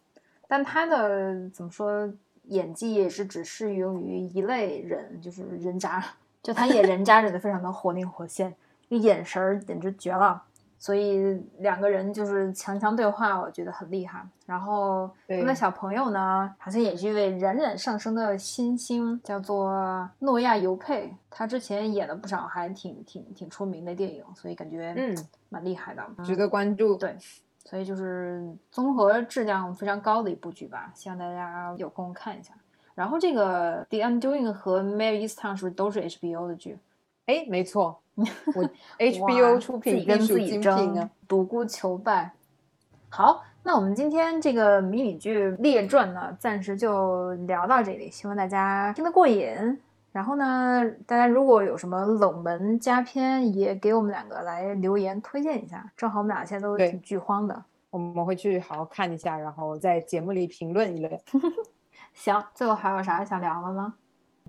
[0.48, 2.12] 但他的怎么说
[2.44, 6.04] 演技也是只适用于一类人，就是人渣。
[6.42, 8.54] 就他演人渣 演的非常的活灵活现，
[8.88, 10.42] 那眼神儿简直绝了。
[10.76, 14.22] 所以两个人就是强强对话，我觉得很厉害。
[14.44, 21.10] 然后他们的小朋友呢，好像也是一位冉冉上升的新星，叫做诺亚尤佩。
[21.30, 25.16] 他之前演了不少还挺挺挺出名的电影，所以感觉嗯
[25.48, 26.96] 蛮厉害的，值得关注。
[26.96, 27.16] 对，
[27.64, 32.52] 所以就是综合质量非常高的一部剧吧，希望大家有空看一下。
[32.94, 36.78] 然后这个《The Undoing》和《Mary Easttown》是不是都是 HBO 的剧？
[37.24, 38.68] 哎，没错，我
[38.98, 42.32] HBO 出品跟自己争，独孤求败。
[43.08, 49.80] 好，那我们今天这个迷你剧列传呢，暂时就聊到这里，希望大家听得过瘾。
[50.12, 55.90] 然后呢，大家如果有什么冷门佳片，也给我们两个来留言推荐一下。
[55.96, 61.20] 正好我们俩现在都挺剧荒的，我们会去好好看一下，然后在节目里评论一论。
[62.14, 63.94] 行，最后还有啥想聊的吗？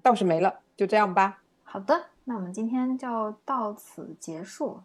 [0.04, 1.40] 倒是没了，就这样吧。
[1.68, 2.06] 好的。
[2.24, 4.80] 那我们今天就到此结束。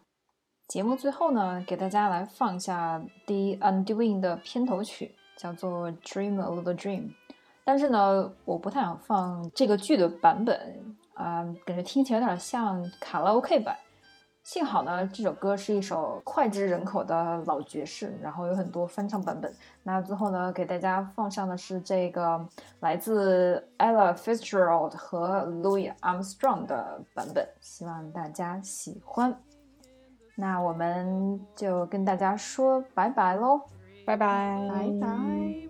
[0.67, 7.01] 节目最后呢，给大家来放一下《The Undoing》的片头曲，叫做《Dream a Little Dream》。
[7.65, 13.77] 但是呢，我不太想放这个剧的版本，啊，感觉听起来有点像卡拉 OK 版。
[14.43, 19.55] 幸好呢，这首歌是一首脍炙人口的老爵士，然后有很多翻唱版本。
[19.83, 22.45] 那最后呢，给大家放上的是这个
[22.81, 29.39] 来自 Ella Fitzgerald 和 Louis Armstrong 的版本，希望大家喜欢。
[30.37, 33.61] 那我们就跟大家说拜拜喽，
[34.07, 35.70] 拜拜，拜拜。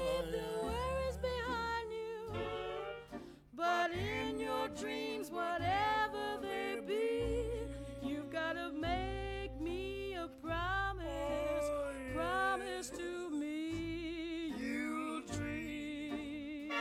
[3.61, 7.45] But in your dreams, whatever they be,
[8.01, 11.05] you've got to make me a promise.
[11.05, 11.91] Oh.
[12.15, 16.71] Promise to me you'll dream.